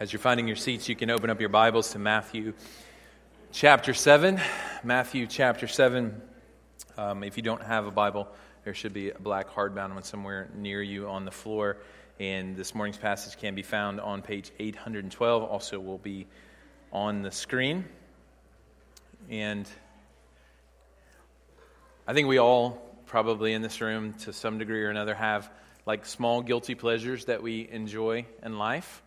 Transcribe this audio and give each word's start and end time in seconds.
As 0.00 0.12
you're 0.12 0.18
finding 0.18 0.48
your 0.48 0.56
seats, 0.56 0.88
you 0.88 0.96
can 0.96 1.08
open 1.08 1.30
up 1.30 1.38
your 1.38 1.50
Bibles 1.50 1.92
to 1.92 2.00
Matthew 2.00 2.54
chapter 3.52 3.94
7. 3.94 4.40
Matthew 4.82 5.28
chapter 5.28 5.68
7. 5.68 6.20
Um, 6.98 7.22
if 7.22 7.36
you 7.36 7.44
don't 7.44 7.62
have 7.62 7.86
a 7.86 7.92
Bible, 7.92 8.26
there 8.64 8.74
should 8.74 8.92
be 8.92 9.10
a 9.10 9.18
black 9.20 9.50
hardbound 9.50 9.94
one 9.94 10.02
somewhere 10.02 10.50
near 10.52 10.82
you 10.82 11.08
on 11.08 11.24
the 11.24 11.30
floor. 11.30 11.76
And 12.18 12.56
this 12.56 12.74
morning's 12.74 12.98
passage 12.98 13.38
can 13.38 13.54
be 13.54 13.62
found 13.62 14.00
on 14.00 14.20
page 14.20 14.50
812. 14.58 15.44
Also, 15.44 15.78
will 15.78 15.98
be 15.98 16.26
on 16.92 17.22
the 17.22 17.30
screen. 17.30 17.84
And 19.30 19.68
I 22.08 22.14
think 22.14 22.26
we 22.26 22.38
all, 22.38 22.98
probably 23.06 23.52
in 23.52 23.62
this 23.62 23.80
room 23.80 24.14
to 24.24 24.32
some 24.32 24.58
degree 24.58 24.82
or 24.82 24.90
another, 24.90 25.14
have 25.14 25.48
like 25.86 26.04
small 26.04 26.42
guilty 26.42 26.74
pleasures 26.74 27.26
that 27.26 27.44
we 27.44 27.68
enjoy 27.70 28.26
in 28.42 28.58
life. 28.58 29.00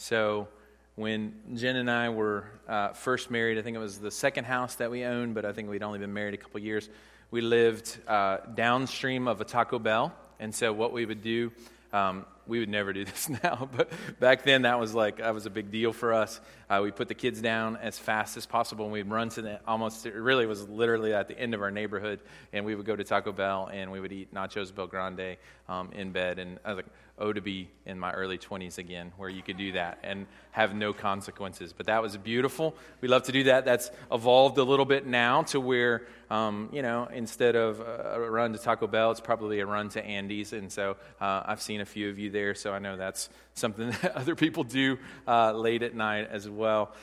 So 0.00 0.48
when 0.94 1.34
Jen 1.54 1.76
and 1.76 1.90
I 1.90 2.08
were 2.08 2.44
uh, 2.66 2.94
first 2.94 3.30
married, 3.30 3.58
I 3.58 3.62
think 3.62 3.76
it 3.76 3.80
was 3.80 3.98
the 3.98 4.10
second 4.10 4.44
house 4.44 4.76
that 4.76 4.90
we 4.90 5.04
owned, 5.04 5.34
but 5.34 5.44
I 5.44 5.52
think 5.52 5.68
we'd 5.68 5.82
only 5.82 5.98
been 5.98 6.14
married 6.14 6.32
a 6.32 6.38
couple 6.38 6.58
years. 6.58 6.88
We 7.30 7.42
lived 7.42 7.98
uh, 8.08 8.38
downstream 8.54 9.28
of 9.28 9.42
a 9.42 9.44
Taco 9.44 9.78
Bell, 9.78 10.14
and 10.38 10.54
so 10.54 10.72
what 10.72 10.94
we 10.94 11.04
would 11.04 11.22
do, 11.22 11.52
um, 11.92 12.24
we 12.46 12.60
would 12.60 12.70
never 12.70 12.94
do 12.94 13.04
this 13.04 13.28
now, 13.28 13.68
but 13.76 13.92
back 14.18 14.42
then 14.42 14.62
that 14.62 14.80
was 14.80 14.94
like 14.94 15.18
that 15.18 15.34
was 15.34 15.44
a 15.44 15.50
big 15.50 15.70
deal 15.70 15.92
for 15.92 16.14
us. 16.14 16.40
Uh, 16.70 16.80
we 16.82 16.90
put 16.90 17.08
the 17.08 17.14
kids 17.14 17.42
down 17.42 17.76
as 17.76 17.98
fast 17.98 18.38
as 18.38 18.46
possible, 18.46 18.86
and 18.86 18.92
we'd 18.94 19.06
run 19.06 19.28
to 19.28 19.42
the 19.42 19.60
almost. 19.68 20.06
It 20.06 20.14
really 20.14 20.46
was 20.46 20.66
literally 20.66 21.12
at 21.12 21.28
the 21.28 21.38
end 21.38 21.52
of 21.52 21.60
our 21.60 21.70
neighborhood, 21.70 22.20
and 22.54 22.64
we 22.64 22.74
would 22.74 22.86
go 22.86 22.96
to 22.96 23.04
Taco 23.04 23.32
Bell 23.32 23.68
and 23.70 23.92
we 23.92 24.00
would 24.00 24.12
eat 24.12 24.32
nachos 24.32 24.72
BellGrande 24.72 25.36
um, 25.68 25.90
in 25.92 26.10
bed. 26.10 26.38
And 26.38 26.58
I 26.64 26.70
was 26.70 26.76
like, 26.76 26.86
oh, 27.20 27.32
to 27.32 27.40
be 27.40 27.68
in 27.86 27.98
my 27.98 28.10
early 28.12 28.38
20s 28.38 28.78
again, 28.78 29.12
where 29.16 29.28
you 29.28 29.42
could 29.42 29.56
do 29.56 29.72
that 29.72 29.98
and 30.02 30.26
have 30.52 30.74
no 30.74 30.92
consequences. 30.92 31.72
But 31.72 31.86
that 31.86 32.02
was 32.02 32.16
beautiful. 32.16 32.74
We 33.00 33.08
love 33.08 33.24
to 33.24 33.32
do 33.32 33.44
that. 33.44 33.64
That's 33.64 33.90
evolved 34.10 34.58
a 34.58 34.64
little 34.64 34.86
bit 34.86 35.06
now 35.06 35.42
to 35.44 35.60
where, 35.60 36.06
um, 36.30 36.70
you 36.72 36.82
know, 36.82 37.08
instead 37.12 37.56
of 37.56 37.80
a 37.80 38.30
run 38.30 38.52
to 38.52 38.58
Taco 38.58 38.86
Bell, 38.86 39.10
it's 39.10 39.20
probably 39.20 39.60
a 39.60 39.66
run 39.66 39.90
to 39.90 40.04
Andy's. 40.04 40.52
And 40.52 40.72
so 40.72 40.96
uh, 41.20 41.42
I've 41.44 41.62
seen 41.62 41.80
a 41.80 41.86
few 41.86 42.08
of 42.08 42.18
you 42.18 42.30
there, 42.30 42.54
so 42.54 42.72
I 42.72 42.78
know 42.78 42.96
that's 42.96 43.28
something 43.54 43.90
that 44.02 44.16
other 44.16 44.34
people 44.34 44.64
do 44.64 44.98
uh, 45.28 45.52
late 45.52 45.82
at 45.82 45.94
night 45.94 46.28
as 46.30 46.48
well. 46.48 46.94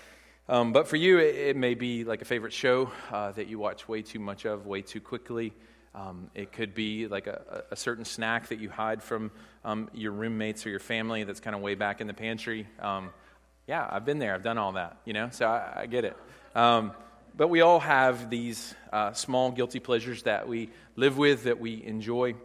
Um, 0.49 0.72
but 0.72 0.88
for 0.88 0.95
you, 0.95 1.20
it, 1.20 1.36
it, 1.36 1.58
may 1.58 1.73
be 1.73 2.05
like 2.05 2.22
a 2.22 2.25
favorite 2.25 2.53
show 2.53 2.89
uh, 3.11 3.33
that 3.33 3.47
you 3.47 3.59
watch 3.59 3.89
way 3.89 4.02
too 4.02 4.20
much 4.20 4.45
of, 4.45 4.66
way 4.66 4.81
too 4.81 5.02
quickly. 5.02 5.53
Um, 5.98 6.30
it 6.36 6.52
could 6.52 6.76
be 6.76 7.08
like 7.08 7.26
a, 7.26 7.64
a, 7.72 7.76
certain 7.76 8.06
snack 8.06 8.50
that 8.50 8.59
you 8.59 8.70
hide 8.70 9.02
from 9.02 9.31
um, 9.66 9.90
your 9.95 10.12
roommates 10.12 10.64
or 10.67 10.70
your 10.70 10.80
family 10.80 11.23
that's 11.23 11.39
kind 11.39 11.56
of 11.56 11.62
way 11.64 11.73
back 11.73 12.02
in 12.02 12.06
the 12.06 12.14
pantry. 12.14 12.67
Um, 12.80 13.09
yeah, 13.66 13.88
I've 13.89 14.06
been 14.06 14.20
there. 14.20 14.36
I've 14.36 14.44
done 14.44 14.59
all 14.59 14.73
that, 14.73 14.98
you 15.06 15.14
know, 15.14 15.30
so 15.31 15.48
I, 15.48 15.81
I 15.81 15.86
get 15.88 16.06
it. 16.06 16.16
Um, 16.54 16.92
but 17.36 17.48
we 17.48 17.62
all 17.62 17.80
have 17.80 18.30
these 18.30 18.76
uh, 18.94 19.14
small 19.14 19.50
guilty 19.50 19.80
pleasures 19.80 20.22
that 20.23 20.48
we 20.48 20.70
live 20.95 21.17
with, 21.17 21.45
that 21.45 21.59
we 21.59 21.84
enjoy. 21.84 22.36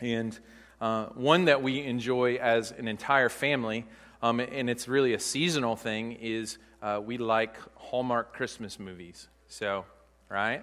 And 0.00 0.38
uh, 0.80 1.06
one 1.08 1.44
that 1.46 1.62
we 1.62 1.82
enjoy 1.82 2.36
as 2.36 2.70
an 2.72 2.88
entire 2.88 3.28
family, 3.28 3.84
um, 4.22 4.40
and 4.40 4.70
it's 4.70 4.88
really 4.88 5.12
a 5.12 5.20
seasonal 5.20 5.76
thing, 5.76 6.12
is 6.12 6.56
uh, 6.80 6.98
we 7.04 7.18
like 7.18 7.56
Hallmark 7.74 8.32
Christmas 8.32 8.78
movies. 8.78 9.28
So, 9.48 9.84
right? 10.30 10.62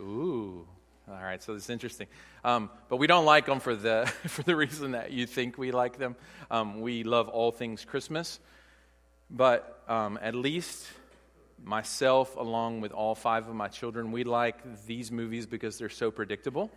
Ooh, 0.00 0.66
all 1.06 1.22
right, 1.22 1.42
so 1.42 1.54
it's 1.54 1.68
interesting. 1.68 2.06
Um, 2.44 2.70
but 2.88 2.96
we 2.96 3.06
don't 3.06 3.26
like 3.26 3.44
them 3.44 3.60
for 3.60 3.76
the, 3.76 4.10
for 4.26 4.42
the 4.42 4.56
reason 4.56 4.92
that 4.92 5.12
you 5.12 5.26
think 5.26 5.58
we 5.58 5.70
like 5.70 5.98
them. 5.98 6.16
Um, 6.50 6.80
we 6.80 7.04
love 7.04 7.28
all 7.28 7.52
things 7.52 7.84
Christmas. 7.84 8.40
But 9.30 9.82
um, 9.86 10.18
at 10.22 10.34
least 10.34 10.86
myself, 11.62 12.36
along 12.36 12.80
with 12.80 12.92
all 12.92 13.14
five 13.14 13.48
of 13.48 13.54
my 13.54 13.68
children, 13.68 14.12
we 14.12 14.24
like 14.24 14.86
these 14.86 15.12
movies 15.12 15.46
because 15.46 15.78
they're 15.78 15.88
so 15.88 16.10
predictable. 16.10 16.70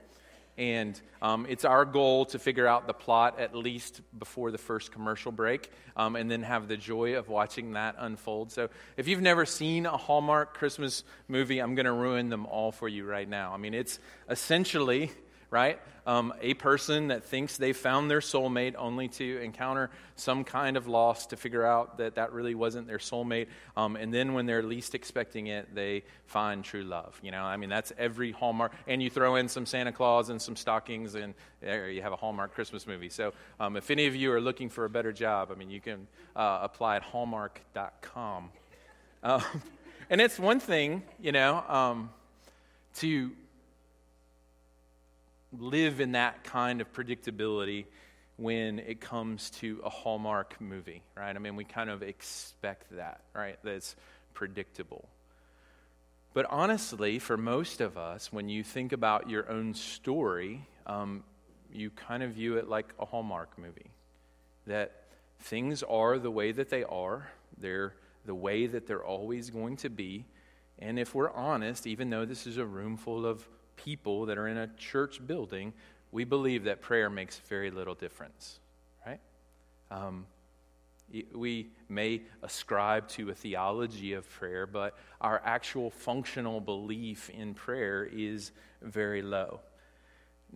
And 0.57 0.99
um, 1.21 1.45
it's 1.47 1.65
our 1.65 1.85
goal 1.85 2.25
to 2.25 2.39
figure 2.39 2.65
out 2.65 2.87
the 2.87 2.93
plot 2.93 3.39
at 3.39 3.55
least 3.55 4.01
before 4.17 4.49
the 4.49 4.57
first 4.57 4.91
commercial 4.91 5.31
break 5.31 5.71
um, 5.95 6.15
and 6.15 6.31
then 6.31 6.41
have 6.41 6.67
the 6.67 6.77
joy 6.77 7.15
of 7.15 7.29
watching 7.29 7.73
that 7.73 7.95
unfold. 7.99 8.51
So 8.51 8.69
if 8.97 9.07
you've 9.07 9.21
never 9.21 9.45
seen 9.45 9.85
a 9.85 9.97
Hallmark 9.97 10.55
Christmas 10.55 11.03
movie, 11.27 11.59
I'm 11.59 11.75
going 11.75 11.85
to 11.85 11.91
ruin 11.91 12.29
them 12.29 12.47
all 12.47 12.71
for 12.71 12.87
you 12.87 13.05
right 13.05 13.29
now. 13.29 13.53
I 13.53 13.57
mean, 13.57 13.75
it's 13.75 13.99
essentially 14.29 15.11
right? 15.49 15.79
Um, 16.05 16.33
a 16.41 16.53
person 16.53 17.09
that 17.09 17.25
thinks 17.25 17.57
they 17.57 17.73
found 17.73 18.09
their 18.09 18.19
soulmate 18.19 18.75
only 18.77 19.09
to 19.09 19.41
encounter 19.41 19.89
some 20.15 20.45
kind 20.45 20.77
of 20.77 20.87
loss 20.87 21.27
to 21.27 21.37
figure 21.37 21.65
out 21.65 21.97
that 21.97 22.15
that 22.15 22.31
really 22.31 22.55
wasn't 22.55 22.87
their 22.87 22.97
soulmate. 22.97 23.47
Um, 23.75 23.97
and 23.97 24.13
then 24.13 24.33
when 24.33 24.45
they're 24.45 24.63
least 24.63 24.95
expecting 24.95 25.47
it, 25.47 25.75
they 25.75 26.03
find 26.25 26.63
true 26.63 26.83
love. 26.83 27.19
You 27.21 27.31
know, 27.31 27.43
I 27.43 27.57
mean, 27.57 27.69
that's 27.69 27.91
every 27.97 28.31
Hallmark. 28.31 28.71
And 28.87 29.03
you 29.03 29.09
throw 29.09 29.35
in 29.35 29.49
some 29.49 29.65
Santa 29.65 29.91
Claus 29.91 30.29
and 30.29 30.41
some 30.41 30.55
stockings, 30.55 31.15
and 31.15 31.33
there 31.59 31.89
you 31.89 32.01
have 32.01 32.13
a 32.13 32.17
Hallmark 32.17 32.53
Christmas 32.53 32.87
movie. 32.87 33.09
So 33.09 33.33
um, 33.59 33.75
if 33.75 33.91
any 33.91 34.05
of 34.05 34.15
you 34.15 34.31
are 34.31 34.41
looking 34.41 34.69
for 34.69 34.85
a 34.85 34.89
better 34.89 35.11
job, 35.11 35.49
I 35.51 35.55
mean, 35.55 35.69
you 35.69 35.81
can 35.81 36.07
uh, 36.35 36.59
apply 36.61 36.97
at 36.97 37.03
hallmark.com. 37.03 38.49
Um, 39.23 39.43
and 40.09 40.21
it's 40.21 40.39
one 40.39 40.59
thing, 40.59 41.03
you 41.19 41.33
know, 41.33 41.63
um, 41.67 42.11
to 42.95 43.31
live 45.51 45.99
in 46.01 46.13
that 46.13 46.43
kind 46.43 46.81
of 46.81 46.91
predictability 46.93 47.85
when 48.37 48.79
it 48.79 49.01
comes 49.01 49.49
to 49.49 49.81
a 49.83 49.89
Hallmark 49.89 50.59
movie, 50.61 51.01
right? 51.15 51.35
I 51.35 51.39
mean, 51.39 51.55
we 51.55 51.63
kind 51.63 51.89
of 51.89 52.03
expect 52.03 52.95
that, 52.95 53.21
right? 53.33 53.57
That's 53.63 53.95
predictable. 54.33 55.09
But 56.33 56.45
honestly, 56.49 57.17
for 57.17 57.35
most 57.35 57.81
of 57.81 57.97
us, 57.97 58.31
when 58.31 58.47
you 58.47 58.63
think 58.63 58.91
about 58.91 59.29
your 59.29 59.49
own 59.49 59.73
story, 59.73 60.67
um, 60.85 61.23
you 61.73 61.89
kind 61.89 62.21
of 62.21 62.31
view 62.31 62.57
it 62.57 62.69
like 62.69 62.93
a 62.99 63.05
Hallmark 63.05 63.57
movie. 63.57 63.89
That 64.67 65.05
things 65.39 65.81
are 65.81 66.19
the 66.19 66.29
way 66.29 66.51
that 66.51 66.69
they 66.69 66.83
are, 66.83 67.31
they're 67.57 67.93
the 68.25 68.35
way 68.35 68.67
that 68.67 68.85
they're 68.85 69.03
always 69.03 69.49
going 69.49 69.77
to 69.77 69.89
be. 69.89 70.25
And 70.77 70.99
if 70.99 71.15
we're 71.15 71.31
honest, 71.31 71.87
even 71.87 72.11
though 72.11 72.25
this 72.25 72.45
is 72.45 72.57
a 72.57 72.65
room 72.65 72.97
full 72.97 73.25
of 73.25 73.47
people 73.77 74.25
that 74.25 74.37
are 74.37 74.47
in 74.47 74.57
a 74.57 74.67
church 74.77 75.25
building, 75.25 75.73
we 76.11 76.25
believe 76.25 76.65
that 76.65 76.81
prayer 76.81 77.09
makes 77.09 77.39
very 77.39 77.71
little 77.71 77.95
difference, 77.95 78.59
right? 79.05 79.19
Um, 79.89 80.25
we 81.33 81.69
may 81.87 82.23
ascribe 82.43 83.07
to 83.07 83.29
a 83.29 83.33
theology 83.33 84.13
of 84.13 84.29
prayer, 84.29 84.67
but 84.67 84.97
our 85.21 85.41
actual 85.45 85.89
functional 85.89 86.59
belief 86.59 87.29
in 87.29 87.53
prayer 87.53 88.03
is 88.03 88.51
very 88.81 89.21
low. 89.21 89.61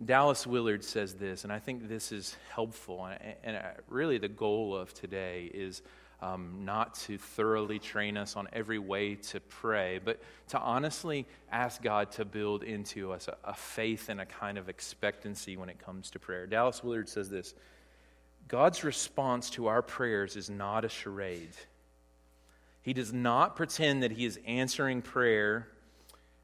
Dallas 0.04 0.46
Willard 0.46 0.84
says 0.84 1.14
this, 1.14 1.44
and 1.44 1.52
I 1.52 1.58
think 1.58 1.88
this 1.88 2.12
is 2.12 2.36
helpful. 2.50 3.08
And 3.42 3.58
really, 3.88 4.18
the 4.18 4.28
goal 4.28 4.76
of 4.76 4.92
today 4.94 5.50
is 5.52 5.82
um, 6.22 6.64
not 6.64 6.94
to 6.94 7.18
thoroughly 7.18 7.80
train 7.80 8.16
us 8.16 8.36
on 8.36 8.48
every 8.52 8.78
way 8.78 9.16
to 9.16 9.40
pray, 9.40 10.00
but 10.02 10.20
to 10.48 10.58
honestly 10.58 11.26
ask 11.50 11.82
God 11.82 12.12
to 12.12 12.24
build 12.24 12.62
into 12.62 13.12
us 13.12 13.26
a, 13.26 13.36
a 13.44 13.54
faith 13.54 14.08
and 14.08 14.20
a 14.20 14.26
kind 14.26 14.56
of 14.56 14.68
expectancy 14.68 15.56
when 15.56 15.68
it 15.68 15.84
comes 15.84 16.10
to 16.12 16.20
prayer. 16.20 16.46
Dallas 16.46 16.82
Willard 16.84 17.08
says 17.08 17.28
this 17.28 17.54
God's 18.46 18.84
response 18.84 19.50
to 19.50 19.66
our 19.66 19.82
prayers 19.82 20.36
is 20.36 20.48
not 20.48 20.84
a 20.84 20.88
charade. 20.88 21.56
He 22.82 22.92
does 22.92 23.12
not 23.12 23.56
pretend 23.56 24.04
that 24.04 24.12
He 24.12 24.24
is 24.24 24.38
answering 24.46 25.02
prayer 25.02 25.68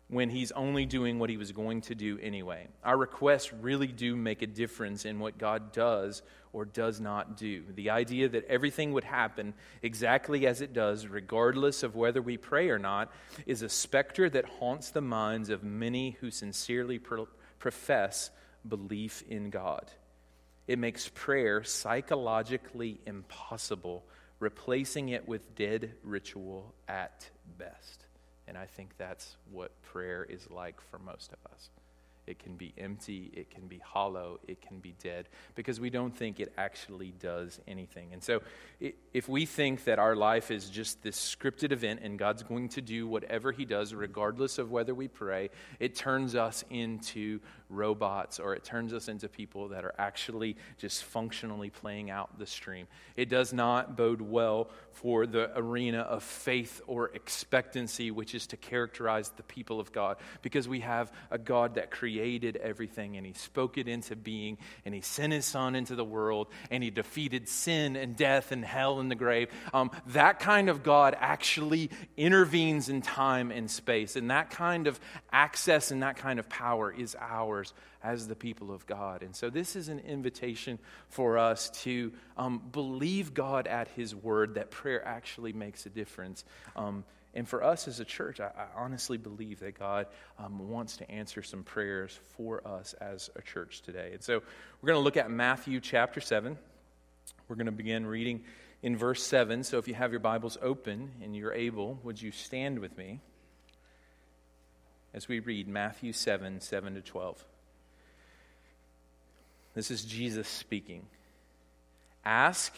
when 0.09 0.31
he's 0.31 0.53
only 0.53 0.87
doing 0.87 1.19
what 1.19 1.29
he 1.29 1.37
was 1.37 1.53
going 1.53 1.83
to 1.83 1.95
do 1.95 2.19
anyway. 2.23 2.67
Our 2.83 2.97
requests 2.97 3.53
really 3.53 3.89
do 3.89 4.17
make 4.17 4.41
a 4.41 4.47
difference 4.47 5.05
in 5.05 5.19
what 5.19 5.37
God 5.37 5.73
does 5.73 6.23
or 6.55 6.65
does 6.65 6.99
not 6.99 7.37
do. 7.37 7.63
The 7.75 7.91
idea 7.91 8.31
that 8.31 8.47
everything 8.47 8.93
would 8.93 9.05
happen 9.05 9.53
exactly 9.83 10.47
as 10.47 10.63
it 10.63 10.73
does, 10.73 11.07
regardless 11.07 11.83
of 11.83 11.95
whether 11.95 12.23
we 12.23 12.39
pray 12.39 12.71
or 12.71 12.79
not, 12.79 13.13
is 13.45 13.61
a 13.61 13.69
specter 13.69 14.31
that 14.31 14.47
haunts 14.47 14.91
the 14.91 15.03
minds 15.03 15.51
of 15.51 15.63
many 15.63 16.13
who 16.21 16.31
sincerely 16.31 16.99
pro- 16.99 17.29
profess 17.59 18.31
belief 18.67 19.23
in 19.29 19.51
God. 19.51 19.91
It 20.67 20.79
makes 20.79 21.11
prayer 21.15 21.65
psychologically 21.65 23.01
impossible, 23.05 24.05
replacing 24.39 25.11
it 25.11 25.29
with 25.29 25.55
dead 25.55 25.93
ritual 26.03 26.75
at 26.89 27.29
best. 27.59 28.08
And 28.49 28.57
I 28.57 28.67
think 28.67 28.91
that's 28.97 29.37
what 29.51 29.71
prayer 29.83 30.25
is 30.25 30.49
like 30.51 30.81
for 30.91 30.99
most 30.99 31.33
of 31.33 31.53
us. 31.53 31.71
It 32.29 32.39
can 32.39 32.57
be 32.57 32.75
empty, 32.77 33.31
it 33.33 33.51
can 33.51 33.67
be 33.69 33.79
hollow, 33.79 34.39
it 34.47 34.61
can 34.61 34.81
be 34.81 34.95
dead, 35.03 35.31
because 35.55 35.81
we 35.81 35.89
don't 35.89 36.15
think 36.15 36.41
it 36.41 36.53
actually 36.59 37.15
does 37.19 37.59
anything. 37.67 38.11
And 38.13 38.23
so, 38.23 38.43
if 39.15 39.31
we 39.31 39.47
think 39.47 39.85
that 39.85 39.99
our 39.99 40.15
life 40.15 40.51
is 40.51 40.69
just 40.69 41.03
this 41.03 41.17
scripted 41.17 41.73
event 41.73 42.01
and 42.03 42.19
God's 42.19 42.43
going 42.43 42.69
to 42.71 42.83
do 42.83 43.07
whatever 43.07 43.51
He 43.51 43.65
does, 43.65 43.95
regardless 43.95 44.59
of 44.59 44.71
whether 44.71 44.95
we 44.95 45.09
pray, 45.09 45.49
it 45.81 45.95
turns 45.95 46.35
us 46.35 46.65
into 46.69 47.41
robots 47.69 48.41
or 48.41 48.55
it 48.55 48.65
turns 48.65 48.93
us 48.93 49.09
into 49.09 49.29
people 49.29 49.69
that 49.69 49.85
are 49.85 49.95
actually 49.99 50.57
just 50.79 51.05
functionally 51.05 51.71
playing 51.71 52.11
out 52.11 52.39
the 52.39 52.47
stream. 52.47 52.87
It 53.17 53.29
does 53.29 53.53
not 53.53 53.97
bode 53.97 54.21
well 54.21 54.71
for 54.93 55.27
the 55.27 55.51
arena 55.57 56.01
of 56.01 56.23
faith 56.23 56.81
or 56.87 57.11
expectancy, 57.15 58.11
which 58.11 58.35
is 58.35 58.47
to 58.49 58.57
characterize 58.57 59.31
the 59.37 59.43
people 59.45 59.79
of 59.79 59.93
God, 59.93 60.17
because 60.43 60.67
we 60.67 60.81
have 60.81 61.13
a 61.31 61.39
God 61.39 61.75
that 61.75 61.91
created 61.91 62.57
everything 62.57 63.17
and 63.17 63.25
He 63.27 63.33
spoke 63.35 63.79
it 63.79 63.87
into 63.87 64.17
being 64.17 64.59
and 64.85 64.95
He 64.95 65.01
sent 65.01 65.33
His 65.33 65.45
Son 65.45 65.75
into 65.75 65.95
the 65.95 66.05
world 66.05 66.49
and 66.71 66.83
He 66.83 66.91
defeated 66.91 67.49
sin 67.49 67.97
and 67.97 68.17
death 68.17 68.51
and 68.51 68.65
hell 68.65 68.99
and 68.99 69.11
the 69.11 69.15
grave. 69.15 69.51
Um, 69.73 69.91
that 70.09 70.41
kind 70.41 70.69
of 70.69 70.83
God 70.83 71.17
actually 71.19 71.91
intervenes 72.17 72.89
in 72.89 73.03
time 73.03 73.51
and 73.51 73.71
space, 73.71 74.17
and 74.17 74.31
that 74.31 74.51
kind 74.51 74.87
of 74.87 74.99
access 75.31 75.91
and 75.91 76.03
that 76.03 76.17
kind 76.17 76.39
of 76.39 76.49
power 76.49 76.93
is 76.93 77.17
ours 77.21 77.58
as 78.03 78.29
the 78.29 78.35
people 78.35 78.73
of 78.73 78.87
God. 78.87 79.23
And 79.23 79.35
so, 79.35 79.51
this 79.51 79.77
is 79.77 79.89
an 79.89 79.99
invitation 80.01 80.79
for 81.09 81.39
us 81.39 81.71
to 81.83 82.13
um, 82.37 82.63
believe 82.73 83.35
God 83.35 83.67
at 83.67 83.89
His 83.89 84.15
word 84.15 84.55
that 84.55 84.71
prayer 84.71 85.05
actually 85.07 85.53
makes 85.53 85.87
a 85.87 85.91
difference. 85.91 86.45
Um, 86.77 87.05
and 87.35 87.47
for 87.47 87.63
us 87.63 87.87
as 87.87 88.01
a 88.01 88.05
church, 88.05 88.41
I, 88.41 88.47
I 88.47 88.67
honestly 88.77 89.19
believe 89.19 89.61
that 89.61 89.79
God 89.79 90.07
um, 90.39 90.71
wants 90.71 90.97
to 90.99 91.11
answer 91.11 91.43
some 91.43 91.63
prayers 91.63 92.19
for 92.37 92.67
us 92.67 92.95
as 92.95 93.31
a 93.37 93.43
church 93.43 93.83
today. 93.83 94.11
And 94.13 94.23
so, 94.23 94.43
we're 94.81 94.87
going 94.87 95.01
to 95.01 95.05
look 95.05 95.17
at 95.17 95.31
Matthew 95.31 95.81
chapter 95.81 96.21
7. 96.21 96.57
We're 97.49 97.57
going 97.57 97.67
to 97.67 97.73
begin 97.73 98.07
reading 98.07 98.45
in 98.83 98.97
verse 98.97 99.23
7. 99.25 99.65
So, 99.65 99.79
if 99.79 99.89
you 99.89 99.95
have 99.95 100.11
your 100.11 100.21
Bibles 100.21 100.57
open 100.63 101.11
and 101.23 101.37
you're 101.37 101.55
able, 101.55 101.99
would 102.03 102.21
you 102.21 102.33
stand 102.33 102.79
with 102.79 102.97
me? 102.97 103.21
As 105.19 105.27
we 105.27 105.41
read 105.41 105.67
Matthew 105.67 106.13
7 106.13 106.61
7 106.61 106.95
to 106.95 107.01
12. 107.01 107.45
This 109.75 109.91
is 109.91 110.05
Jesus 110.05 110.47
speaking. 110.47 111.07
Ask, 112.25 112.73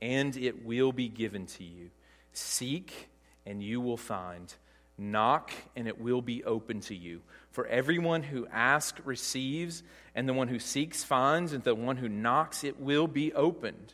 and 0.00 0.34
it 0.38 0.64
will 0.64 0.90
be 0.90 1.08
given 1.08 1.44
to 1.44 1.64
you. 1.64 1.90
Seek, 2.32 3.10
and 3.44 3.62
you 3.62 3.78
will 3.82 3.98
find. 3.98 4.54
Knock, 4.96 5.50
and 5.76 5.86
it 5.86 6.00
will 6.00 6.22
be 6.22 6.42
open 6.44 6.80
to 6.80 6.94
you. 6.94 7.20
For 7.50 7.66
everyone 7.66 8.22
who 8.22 8.46
asks 8.46 9.04
receives, 9.04 9.82
and 10.14 10.26
the 10.26 10.32
one 10.32 10.48
who 10.48 10.58
seeks 10.58 11.04
finds, 11.04 11.52
and 11.52 11.62
the 11.62 11.74
one 11.74 11.98
who 11.98 12.08
knocks 12.08 12.64
it 12.64 12.80
will 12.80 13.06
be 13.06 13.34
opened. 13.34 13.92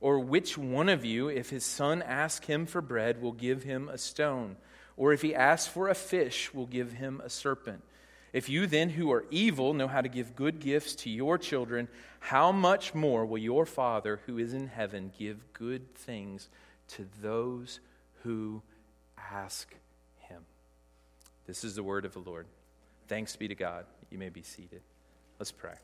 Or 0.00 0.20
which 0.20 0.56
one 0.56 0.88
of 0.88 1.04
you, 1.04 1.28
if 1.28 1.50
his 1.50 1.64
son 1.64 2.02
asks 2.02 2.46
him 2.46 2.66
for 2.66 2.80
bread, 2.80 3.20
will 3.20 3.32
give 3.32 3.64
him 3.64 3.88
a 3.88 3.98
stone? 3.98 4.54
Or 5.00 5.14
if 5.14 5.22
he 5.22 5.34
asks 5.34 5.66
for 5.66 5.88
a 5.88 5.94
fish, 5.94 6.52
will 6.52 6.66
give 6.66 6.92
him 6.92 7.22
a 7.24 7.30
serpent? 7.30 7.82
If 8.34 8.50
you 8.50 8.66
then, 8.66 8.90
who 8.90 9.10
are 9.12 9.24
evil, 9.30 9.72
know 9.72 9.88
how 9.88 10.02
to 10.02 10.10
give 10.10 10.36
good 10.36 10.60
gifts 10.60 10.94
to 10.96 11.08
your 11.08 11.38
children, 11.38 11.88
how 12.18 12.52
much 12.52 12.94
more 12.94 13.24
will 13.24 13.38
your 13.38 13.64
Father 13.64 14.20
who 14.26 14.36
is 14.36 14.52
in 14.52 14.66
heaven 14.66 15.10
give 15.18 15.54
good 15.54 15.94
things 15.94 16.50
to 16.88 17.06
those 17.22 17.80
who 18.24 18.60
ask 19.16 19.74
him? 20.18 20.42
This 21.46 21.64
is 21.64 21.76
the 21.76 21.82
word 21.82 22.04
of 22.04 22.12
the 22.12 22.18
Lord. 22.18 22.44
Thanks 23.08 23.34
be 23.36 23.48
to 23.48 23.54
God. 23.54 23.86
You 24.10 24.18
may 24.18 24.28
be 24.28 24.42
seated. 24.42 24.82
Let's 25.38 25.50
pray. 25.50 25.76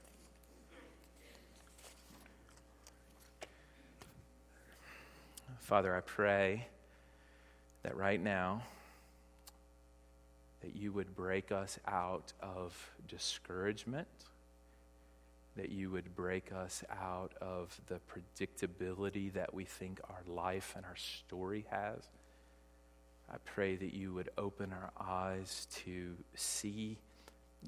Father, 5.60 5.96
I 5.96 6.00
pray 6.00 6.66
that 7.82 7.96
right 7.96 8.22
now, 8.22 8.60
that 10.66 10.74
you 10.74 10.90
would 10.90 11.14
break 11.14 11.52
us 11.52 11.78
out 11.86 12.32
of 12.40 12.90
discouragement, 13.06 14.08
that 15.56 15.70
you 15.70 15.90
would 15.90 16.16
break 16.16 16.50
us 16.52 16.82
out 16.90 17.32
of 17.40 17.80
the 17.86 18.00
predictability 18.10 19.32
that 19.32 19.54
we 19.54 19.64
think 19.64 20.00
our 20.10 20.22
life 20.26 20.74
and 20.76 20.84
our 20.84 20.96
story 20.96 21.64
has. 21.70 22.08
I 23.30 23.36
pray 23.44 23.76
that 23.76 23.94
you 23.94 24.12
would 24.14 24.30
open 24.36 24.72
our 24.72 24.90
eyes 25.00 25.68
to 25.84 26.16
see 26.34 26.98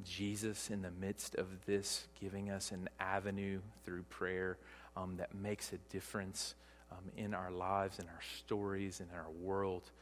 Jesus 0.03 0.69
in 0.69 0.83
the 0.83 0.91
midst 0.91 1.37
of 1.37 1.47
this, 1.67 2.09
giving 2.21 2.51
us 2.51 2.73
an 2.73 2.89
avenue 2.99 3.61
through 3.85 4.03
prayer 4.05 4.59
um, 4.97 5.19
that 5.19 5.37
makes 5.37 5.73
a 5.73 5.79
difference 5.93 6.57
um, 6.91 7.13
in 7.17 7.33
our 7.33 7.53
lives, 7.53 8.01
in 8.01 8.07
our 8.07 8.23
stories, 8.39 9.01
in 9.01 9.07
our 9.15 9.31
world. 9.41 9.93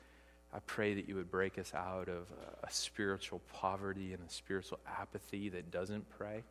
I 0.57 0.61
pray 0.61 0.95
that 0.95 1.07
you 1.07 1.17
would 1.17 1.31
break 1.31 1.59
us 1.59 1.75
out 1.75 2.09
of 2.09 2.29
a, 2.63 2.71
spiritual 2.71 3.43
poverty 3.53 4.15
and 4.15 4.23
a 4.27 4.33
spiritual 4.33 4.79
apathy 4.89 5.51
that 5.51 5.71
doesn't 5.71 6.09
pray. 6.17 6.45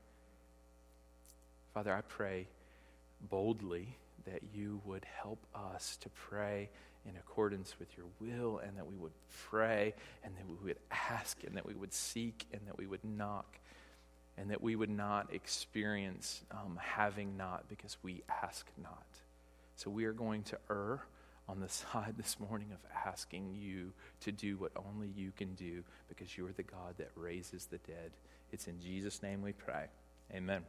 Father, 1.73 1.91
I 1.91 2.01
pray 2.01 2.47
boldly 3.31 3.97
that 4.25 4.41
you 4.53 4.79
would 4.85 5.05
help 5.05 5.39
us 5.55 5.97
to 6.01 6.09
pray 6.09 6.69
in 7.09 7.17
accordance 7.17 7.79
with 7.79 7.87
your 7.97 8.05
will 8.19 8.59
and 8.59 8.77
that 8.77 8.85
we 8.85 8.95
would 8.95 9.11
pray 9.49 9.95
and 10.23 10.35
that 10.37 10.47
we 10.47 10.55
would 10.63 10.77
ask 11.09 11.43
and 11.43 11.57
that 11.57 11.65
we 11.65 11.73
would 11.73 11.93
seek 11.93 12.45
and 12.53 12.61
that 12.67 12.77
we 12.77 12.85
would 12.85 13.03
knock 13.03 13.57
and 14.37 14.51
that 14.51 14.61
we 14.61 14.75
would 14.75 14.89
not 14.89 15.33
experience 15.33 16.43
um, 16.51 16.77
having 16.79 17.37
not 17.37 17.67
because 17.69 17.97
we 18.03 18.21
ask 18.43 18.67
not. 18.81 19.07
So 19.77 19.89
we 19.89 20.05
are 20.05 20.13
going 20.13 20.43
to 20.43 20.59
err 20.69 21.01
on 21.47 21.59
the 21.59 21.69
side 21.93 22.15
this 22.17 22.39
morning 22.39 22.69
of 22.71 22.79
asking 23.05 23.53
you 23.53 23.93
to 24.21 24.31
do 24.31 24.57
what 24.57 24.71
only 24.75 25.07
you 25.07 25.31
can 25.35 25.53
do 25.55 25.83
because 26.09 26.37
you're 26.37 26.51
the 26.51 26.63
God 26.63 26.95
that 26.97 27.11
raises 27.15 27.65
the 27.65 27.77
dead. 27.79 28.11
It's 28.51 28.67
in 28.67 28.79
Jesus' 28.79 29.21
name 29.21 29.41
we 29.41 29.53
pray. 29.53 29.85
Amen. 30.33 30.63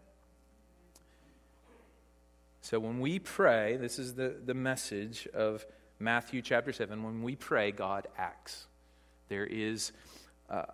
So 2.61 2.81
when 2.81 3.01
we 3.01 3.19
pray, 3.19 3.77
this 3.77 3.99
is 3.99 4.15
the, 4.15 4.35
the 4.45 4.55
message 4.55 5.29
of 5.33 5.65
Matthew 5.99 6.43
chapter 6.43 6.73
7. 6.73 7.03
When 7.03 7.23
we 7.23 7.37
pray, 7.37 7.71
God 7.71 8.09
acts. 8.19 8.67
There 9.29 9.47
is, 9.47 9.93
uh, 10.51 10.65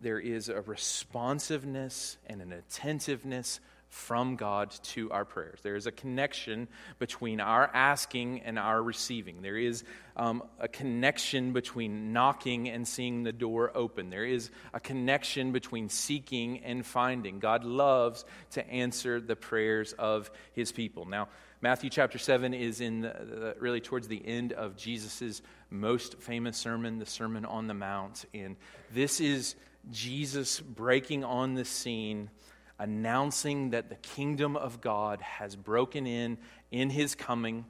there 0.00 0.18
is 0.18 0.48
a 0.48 0.62
responsiveness 0.62 2.16
and 2.26 2.40
an 2.40 2.52
attentiveness 2.52 3.60
from 3.88 4.36
God 4.36 4.70
to 4.82 5.10
our 5.10 5.24
prayers. 5.24 5.60
There 5.62 5.76
is 5.76 5.86
a 5.86 5.92
connection 5.92 6.68
between 6.98 7.40
our 7.40 7.70
asking 7.72 8.42
and 8.42 8.58
our 8.58 8.82
receiving. 8.82 9.40
There 9.40 9.56
is 9.56 9.84
um, 10.16 10.42
a 10.58 10.68
connection 10.68 11.52
between 11.52 12.12
knocking 12.12 12.68
and 12.68 12.86
seeing 12.86 13.22
the 13.22 13.32
door 13.32 13.72
open. 13.74 14.10
There 14.10 14.24
is 14.24 14.50
a 14.74 14.80
connection 14.80 15.52
between 15.52 15.88
seeking 15.88 16.64
and 16.64 16.84
finding. 16.84 17.38
God 17.38 17.64
loves 17.64 18.24
to 18.50 18.68
answer 18.68 19.20
the 19.20 19.36
prayers 19.36 19.94
of 19.94 20.30
his 20.52 20.70
people. 20.70 21.06
Now, 21.06 21.28
Matthew 21.60 21.90
chapter 21.90 22.18
7 22.18 22.54
is 22.54 22.80
in 22.80 23.00
the, 23.00 23.08
the, 23.08 23.56
really 23.58 23.80
towards 23.80 24.06
the 24.06 24.24
end 24.24 24.52
of 24.52 24.76
Jesus' 24.76 25.42
most 25.70 26.20
famous 26.20 26.56
sermon, 26.56 26.98
the 26.98 27.06
Sermon 27.06 27.44
on 27.44 27.66
the 27.66 27.74
Mount. 27.74 28.26
And 28.32 28.56
this 28.92 29.20
is 29.20 29.56
Jesus 29.90 30.60
breaking 30.60 31.24
on 31.24 31.54
the 31.54 31.64
scene 31.64 32.30
announcing 32.78 33.70
that 33.70 33.88
the 33.88 33.96
kingdom 33.96 34.56
of 34.56 34.80
God 34.80 35.20
has 35.20 35.56
broken 35.56 36.06
in 36.06 36.38
in 36.70 36.90
his 36.90 37.14
coming. 37.14 37.64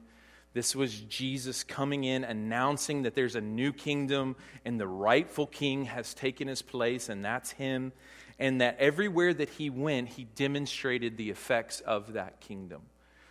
This 0.53 0.75
was 0.75 0.99
Jesus 1.01 1.63
coming 1.63 2.03
in, 2.03 2.23
announcing 2.23 3.03
that 3.03 3.15
there's 3.15 3.35
a 3.35 3.41
new 3.41 3.71
kingdom 3.71 4.35
and 4.65 4.79
the 4.79 4.87
rightful 4.87 5.47
king 5.47 5.85
has 5.85 6.13
taken 6.13 6.47
his 6.47 6.61
place, 6.61 7.09
and 7.09 7.23
that's 7.23 7.51
him. 7.51 7.91
And 8.39 8.61
that 8.61 8.77
everywhere 8.79 9.33
that 9.33 9.49
he 9.49 9.69
went, 9.69 10.09
he 10.09 10.23
demonstrated 10.35 11.17
the 11.17 11.29
effects 11.29 11.81
of 11.81 12.13
that 12.13 12.39
kingdom. 12.39 12.81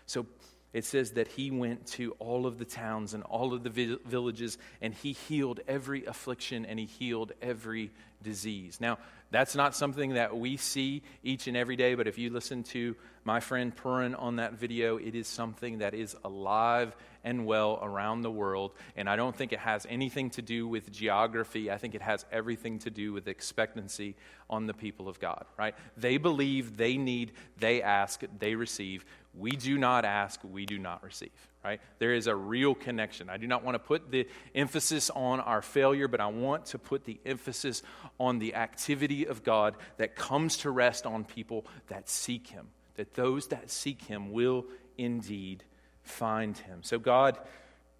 So 0.06 0.26
it 0.72 0.84
says 0.84 1.12
that 1.12 1.28
he 1.28 1.50
went 1.50 1.86
to 1.86 2.12
all 2.18 2.46
of 2.46 2.58
the 2.58 2.64
towns 2.64 3.14
and 3.14 3.22
all 3.24 3.54
of 3.54 3.62
the 3.62 3.98
villages 4.04 4.58
and 4.82 4.92
he 4.92 5.12
healed 5.12 5.60
every 5.66 6.04
affliction 6.04 6.66
and 6.66 6.78
he 6.78 6.84
healed 6.84 7.32
every 7.40 7.90
disease. 8.22 8.78
Now, 8.80 8.98
that's 9.30 9.54
not 9.54 9.74
something 9.74 10.14
that 10.14 10.36
we 10.36 10.56
see 10.56 11.02
each 11.22 11.46
and 11.48 11.56
every 11.56 11.76
day, 11.76 11.94
but 11.94 12.06
if 12.06 12.18
you 12.18 12.30
listen 12.30 12.62
to 12.64 12.96
my 13.24 13.40
friend 13.40 13.76
Purin 13.76 14.20
on 14.20 14.36
that 14.36 14.54
video, 14.54 14.96
it 14.96 15.14
is 15.14 15.28
something 15.28 15.78
that 15.78 15.92
is 15.92 16.16
alive 16.24 16.96
and 17.24 17.44
well 17.44 17.78
around 17.82 18.22
the 18.22 18.30
world. 18.30 18.72
And 18.96 19.08
I 19.08 19.16
don't 19.16 19.36
think 19.36 19.52
it 19.52 19.58
has 19.58 19.86
anything 19.90 20.30
to 20.30 20.42
do 20.42 20.66
with 20.66 20.90
geography. 20.90 21.70
I 21.70 21.76
think 21.76 21.94
it 21.94 22.00
has 22.00 22.24
everything 22.32 22.78
to 22.80 22.90
do 22.90 23.12
with 23.12 23.28
expectancy 23.28 24.16
on 24.48 24.66
the 24.66 24.72
people 24.72 25.08
of 25.08 25.20
God, 25.20 25.44
right? 25.58 25.74
They 25.98 26.16
believe, 26.16 26.78
they 26.78 26.96
need, 26.96 27.32
they 27.58 27.82
ask, 27.82 28.22
they 28.38 28.54
receive. 28.54 29.04
We 29.34 29.50
do 29.50 29.76
not 29.76 30.06
ask, 30.06 30.40
we 30.42 30.64
do 30.64 30.78
not 30.78 31.04
receive 31.04 31.30
right? 31.68 31.80
There 31.98 32.14
is 32.14 32.26
a 32.28 32.34
real 32.34 32.74
connection. 32.74 33.28
I 33.28 33.36
do 33.36 33.46
not 33.46 33.62
want 33.62 33.74
to 33.74 33.78
put 33.78 34.10
the 34.10 34.26
emphasis 34.54 35.10
on 35.10 35.38
our 35.38 35.60
failure, 35.60 36.08
but 36.08 36.18
I 36.18 36.28
want 36.28 36.64
to 36.66 36.78
put 36.78 37.04
the 37.04 37.20
emphasis 37.26 37.82
on 38.18 38.38
the 38.38 38.54
activity 38.54 39.26
of 39.26 39.44
God 39.44 39.76
that 39.98 40.16
comes 40.16 40.56
to 40.58 40.70
rest 40.70 41.04
on 41.04 41.24
people 41.24 41.66
that 41.88 42.08
seek 42.08 42.46
Him, 42.46 42.68
that 42.94 43.12
those 43.12 43.48
that 43.48 43.70
seek 43.70 44.00
Him 44.00 44.32
will 44.32 44.64
indeed 44.96 45.62
find 46.02 46.56
Him. 46.56 46.78
So 46.82 46.98
God 46.98 47.38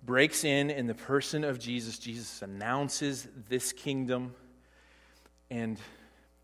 breaks 0.03 0.45
in 0.45 0.71
in 0.71 0.87
the 0.87 0.95
person 0.95 1.45
of 1.45 1.59
Jesus. 1.59 1.99
Jesus 1.99 2.41
announces 2.41 3.29
this 3.51 3.75
kingdom, 3.75 4.35
and 5.51 5.79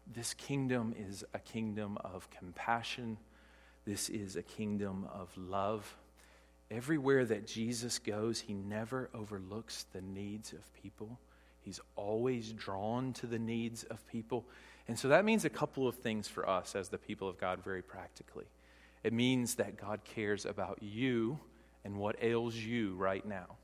this 0.06 0.34
kingdom 0.34 0.94
is 0.98 1.24
a 1.32 1.38
kingdom 1.38 1.96
of 2.04 2.28
compassion. 2.28 3.16
This 3.86 4.10
is 4.10 4.36
a 4.36 4.42
kingdom 4.42 5.08
of 5.10 5.34
love. 5.38 5.96
Everywhere 6.74 7.24
that 7.24 7.46
Jesus 7.46 8.00
goes, 8.00 8.40
he 8.40 8.52
never 8.52 9.08
overlooks 9.14 9.86
the 9.92 10.00
needs 10.00 10.52
of 10.52 10.74
people. 10.82 11.20
He's 11.60 11.78
always 11.94 12.52
drawn 12.52 13.12
to 13.14 13.28
the 13.28 13.38
needs 13.38 13.84
of 13.84 14.04
people. 14.08 14.44
And 14.88 14.98
so 14.98 15.08
that 15.08 15.24
means 15.24 15.44
a 15.44 15.50
couple 15.50 15.86
of 15.86 15.94
things 15.94 16.26
for 16.26 16.48
us 16.48 16.74
as 16.74 16.88
the 16.88 16.98
people 16.98 17.28
of 17.28 17.38
God, 17.38 17.62
very 17.62 17.80
practically. 17.80 18.46
It 19.04 19.12
means 19.12 19.54
that 19.54 19.76
God 19.76 20.00
cares 20.04 20.46
about 20.46 20.82
you 20.82 21.38
and 21.84 21.96
what 21.96 22.16
ails 22.20 22.56
you 22.56 22.96
right 22.96 23.24
now, 23.24 23.56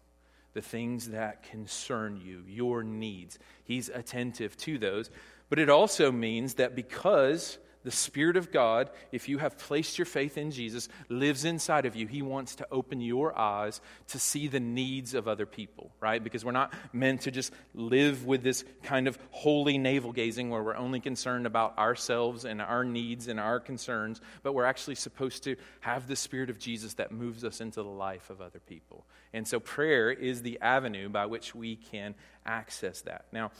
the 0.54 0.62
things 0.62 1.08
that 1.08 1.42
concern 1.42 2.20
you, 2.24 2.44
your 2.46 2.84
needs. 2.84 3.40
He's 3.64 3.88
attentive 3.88 4.56
to 4.58 4.78
those. 4.78 5.10
But 5.48 5.58
it 5.58 5.68
also 5.68 6.12
means 6.12 6.54
that 6.54 6.76
because 6.76 7.58
the 7.82 7.90
Spirit 7.90 8.36
of 8.36 8.52
God, 8.52 8.90
if 9.10 9.28
you 9.28 9.38
have 9.38 9.56
placed 9.56 9.98
your 9.98 10.04
faith 10.04 10.36
in 10.36 10.50
Jesus, 10.50 10.88
lives 11.08 11.44
inside 11.44 11.86
of 11.86 11.96
you. 11.96 12.06
He 12.06 12.20
wants 12.20 12.56
to 12.56 12.66
open 12.70 13.00
your 13.00 13.36
eyes 13.38 13.80
to 14.08 14.18
see 14.18 14.48
the 14.48 14.60
needs 14.60 15.14
of 15.14 15.26
other 15.26 15.46
people, 15.46 15.90
right? 16.00 16.22
Because 16.22 16.44
we're 16.44 16.52
not 16.52 16.74
meant 16.92 17.22
to 17.22 17.30
just 17.30 17.52
live 17.74 18.26
with 18.26 18.42
this 18.42 18.64
kind 18.82 19.08
of 19.08 19.18
holy 19.30 19.78
navel 19.78 20.12
gazing 20.12 20.50
where 20.50 20.62
we're 20.62 20.76
only 20.76 21.00
concerned 21.00 21.46
about 21.46 21.78
ourselves 21.78 22.44
and 22.44 22.60
our 22.60 22.84
needs 22.84 23.28
and 23.28 23.40
our 23.40 23.58
concerns, 23.58 24.20
but 24.42 24.52
we're 24.52 24.64
actually 24.64 24.96
supposed 24.96 25.44
to 25.44 25.56
have 25.80 26.06
the 26.06 26.16
Spirit 26.16 26.50
of 26.50 26.58
Jesus 26.58 26.94
that 26.94 27.12
moves 27.12 27.44
us 27.44 27.60
into 27.60 27.82
the 27.82 27.88
life 27.88 28.28
of 28.28 28.40
other 28.40 28.60
people. 28.60 29.06
And 29.32 29.48
so 29.48 29.58
prayer 29.58 30.10
is 30.10 30.42
the 30.42 30.58
avenue 30.60 31.08
by 31.08 31.26
which 31.26 31.54
we 31.54 31.76
can 31.76 32.14
access 32.44 33.00
that. 33.02 33.24
Now, 33.32 33.52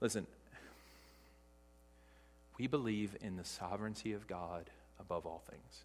listen, 0.00 0.26
we 2.62 2.68
believe 2.68 3.16
in 3.20 3.34
the 3.34 3.44
sovereignty 3.44 4.12
of 4.12 4.28
God 4.28 4.70
above 5.00 5.26
all 5.26 5.42
things. 5.50 5.82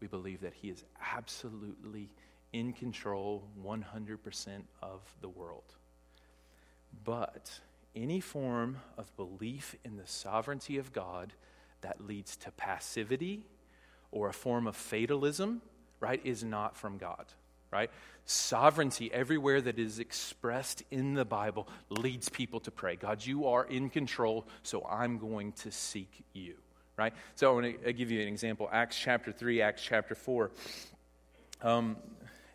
We 0.00 0.06
believe 0.06 0.40
that 0.40 0.54
He 0.54 0.70
is 0.70 0.82
absolutely 1.14 2.08
in 2.54 2.72
control 2.72 3.44
100% 3.62 4.62
of 4.80 5.02
the 5.20 5.28
world. 5.28 5.74
But 7.04 7.60
any 7.94 8.18
form 8.18 8.78
of 8.96 9.14
belief 9.18 9.76
in 9.84 9.98
the 9.98 10.06
sovereignty 10.06 10.78
of 10.78 10.94
God 10.94 11.34
that 11.82 12.06
leads 12.06 12.34
to 12.38 12.50
passivity 12.52 13.44
or 14.10 14.30
a 14.30 14.32
form 14.32 14.66
of 14.66 14.76
fatalism, 14.76 15.60
right, 16.00 16.22
is 16.24 16.42
not 16.42 16.78
from 16.78 16.96
God 16.96 17.26
right? 17.70 17.90
Sovereignty, 18.24 19.12
everywhere 19.12 19.60
that 19.60 19.78
is 19.78 19.98
expressed 19.98 20.82
in 20.90 21.14
the 21.14 21.24
Bible, 21.24 21.68
leads 21.88 22.28
people 22.28 22.60
to 22.60 22.70
pray. 22.70 22.96
God, 22.96 23.24
you 23.24 23.46
are 23.46 23.64
in 23.64 23.90
control, 23.90 24.46
so 24.62 24.86
I'm 24.88 25.18
going 25.18 25.52
to 25.52 25.70
seek 25.70 26.24
you, 26.32 26.54
right? 26.96 27.12
So 27.34 27.50
I 27.50 27.54
want 27.54 27.84
to 27.84 27.92
give 27.92 28.10
you 28.10 28.20
an 28.20 28.28
example 28.28 28.68
Acts 28.72 28.98
chapter 28.98 29.32
3, 29.32 29.62
Acts 29.62 29.82
chapter 29.82 30.14
4. 30.14 30.50
Um, 31.62 31.96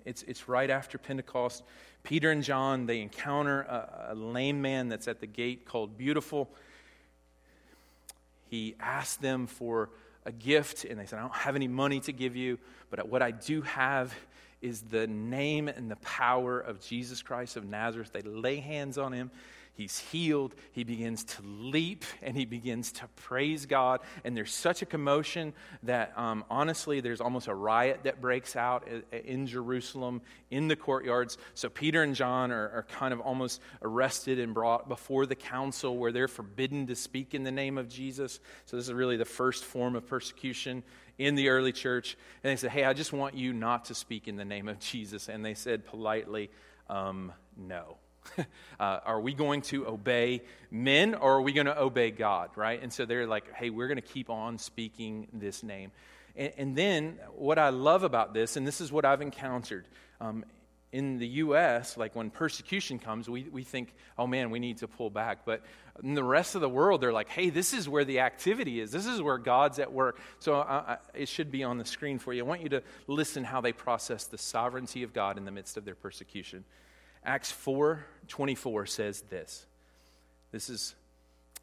it's, 0.05 0.23
it's 0.23 0.47
right 0.47 0.69
after 0.69 0.97
Pentecost. 0.97 1.63
Peter 2.03 2.29
and 2.29 2.43
John, 2.43 2.85
they 2.85 3.01
encounter 3.01 3.61
a, 3.61 4.09
a 4.11 4.15
lame 4.15 4.61
man 4.61 4.89
that's 4.89 5.07
at 5.07 5.19
the 5.19 5.27
gate 5.27 5.65
called 5.65 5.97
Beautiful. 5.97 6.49
He 8.49 8.75
asks 8.79 9.15
them 9.17 9.47
for 9.47 9.89
a 10.25 10.31
gift, 10.31 10.85
and 10.85 10.99
they 10.99 11.05
said, 11.05 11.19
I 11.19 11.23
don't 11.23 11.33
have 11.33 11.55
any 11.55 11.67
money 11.67 11.99
to 12.01 12.11
give 12.11 12.35
you, 12.35 12.59
but 12.89 13.09
what 13.09 13.21
I 13.21 13.31
do 13.31 13.61
have 13.63 14.13
is 14.65 14.81
the 14.81 15.05
name 15.05 15.67
and 15.67 15.89
the 15.91 15.95
power 15.97 16.59
of 16.59 16.81
Jesus 16.81 17.21
Christ 17.21 17.55
of 17.55 17.65
Nazareth. 17.65 18.11
They 18.11 18.23
lay 18.23 18.57
hands 18.57 18.97
on 18.97 19.13
him. 19.13 19.29
He's 19.75 19.99
healed. 19.99 20.55
He 20.71 20.85
begins 20.85 21.25
to 21.25 21.41
leap 21.43 22.05
and 22.21 22.37
he 22.37 22.45
begins 22.45 22.93
to 22.93 23.07
praise 23.17 23.65
God. 23.65 23.99
And 24.23 24.35
there's 24.35 24.53
such 24.53 24.81
a 24.81 24.85
commotion 24.85 25.53
that 25.83 26.17
um, 26.17 26.45
honestly, 26.49 27.01
there's 27.01 27.19
almost 27.19 27.47
a 27.47 27.53
riot 27.53 27.99
that 28.03 28.21
breaks 28.21 28.55
out 28.55 28.87
in 29.11 29.47
Jerusalem 29.47 30.21
in 30.49 30.69
the 30.69 30.77
courtyards. 30.77 31.37
So 31.55 31.67
Peter 31.67 32.03
and 32.03 32.15
John 32.15 32.51
are, 32.51 32.69
are 32.69 32.85
kind 32.89 33.13
of 33.13 33.19
almost 33.19 33.61
arrested 33.81 34.39
and 34.39 34.53
brought 34.53 34.87
before 34.87 35.25
the 35.25 35.35
council 35.35 35.97
where 35.97 36.13
they're 36.13 36.29
forbidden 36.29 36.87
to 36.87 36.95
speak 36.95 37.33
in 37.33 37.43
the 37.43 37.51
name 37.51 37.77
of 37.77 37.89
Jesus. 37.89 38.39
So 38.65 38.77
this 38.77 38.87
is 38.87 38.93
really 38.93 39.17
the 39.17 39.25
first 39.25 39.65
form 39.65 39.97
of 39.97 40.07
persecution 40.07 40.83
in 41.17 41.35
the 41.35 41.49
early 41.49 41.71
church. 41.71 42.17
And 42.43 42.51
they 42.51 42.55
said, 42.55 42.71
Hey, 42.71 42.83
I 42.83 42.93
just 42.93 43.13
want 43.13 43.35
you 43.35 43.53
not 43.53 43.85
to 43.85 43.95
speak 43.95 44.27
in 44.27 44.35
the 44.35 44.45
name 44.45 44.67
of 44.67 44.79
Jesus. 44.79 45.29
And 45.29 45.43
they 45.43 45.53
said 45.53 45.85
politely, 45.85 46.49
um, 46.89 47.31
No. 47.57 47.97
uh, 48.37 48.43
are 48.79 49.21
we 49.21 49.33
going 49.35 49.61
to 49.61 49.87
obey 49.87 50.41
men 50.71 51.13
or 51.13 51.35
are 51.35 51.41
we 51.41 51.53
going 51.53 51.67
to 51.67 51.79
obey 51.79 52.09
God, 52.09 52.49
right? 52.55 52.81
And 52.81 52.91
so 52.91 53.05
they're 53.05 53.27
like, 53.27 53.53
Hey, 53.53 53.69
we're 53.69 53.87
going 53.87 53.97
to 53.97 54.01
keep 54.01 54.29
on 54.29 54.57
speaking 54.57 55.27
this 55.33 55.63
name. 55.63 55.91
And, 56.35 56.53
and, 56.57 56.75
then 56.75 57.17
what 57.35 57.57
I 57.57 57.69
love 57.69 58.03
about 58.03 58.33
this, 58.33 58.57
and 58.57 58.67
this 58.67 58.81
is 58.81 58.91
what 58.91 59.05
I've 59.05 59.21
encountered. 59.21 59.85
Um, 60.19 60.43
in 60.95 61.17
the 61.17 61.27
U.S., 61.27 61.97
like 61.97 62.15
when 62.15 62.29
persecution 62.29 62.99
comes, 62.99 63.29
we, 63.29 63.43
we 63.51 63.63
think, 63.63 63.93
oh 64.17 64.25
man, 64.25 64.49
we 64.49 64.59
need 64.59 64.77
to 64.77 64.87
pull 64.87 65.09
back. 65.09 65.39
But 65.43 65.61
in 66.01 66.13
the 66.13 66.23
rest 66.23 66.55
of 66.55 66.61
the 66.61 66.69
world, 66.69 67.01
they're 67.01 67.11
like, 67.11 67.27
hey, 67.27 67.49
this 67.49 67.73
is 67.73 67.89
where 67.89 68.05
the 68.05 68.21
activity 68.21 68.79
is. 68.79 68.91
This 68.91 69.05
is 69.05 69.21
where 69.21 69.37
God's 69.37 69.77
at 69.79 69.91
work. 69.91 70.21
So 70.39 70.55
I, 70.55 70.93
I, 70.93 70.97
it 71.13 71.27
should 71.27 71.51
be 71.51 71.65
on 71.65 71.77
the 71.77 71.83
screen 71.83 72.17
for 72.17 72.31
you. 72.31 72.45
I 72.45 72.47
want 72.47 72.61
you 72.61 72.69
to 72.69 72.83
listen 73.07 73.43
how 73.43 73.59
they 73.59 73.73
process 73.73 74.23
the 74.23 74.37
sovereignty 74.37 75.03
of 75.03 75.11
God 75.11 75.37
in 75.37 75.43
the 75.43 75.51
midst 75.51 75.75
of 75.75 75.83
their 75.83 75.95
persecution. 75.95 76.63
Acts 77.25 77.51
4 77.51 78.05
24 78.29 78.85
says 78.85 79.21
this. 79.29 79.65
This 80.53 80.69
is, 80.69 80.95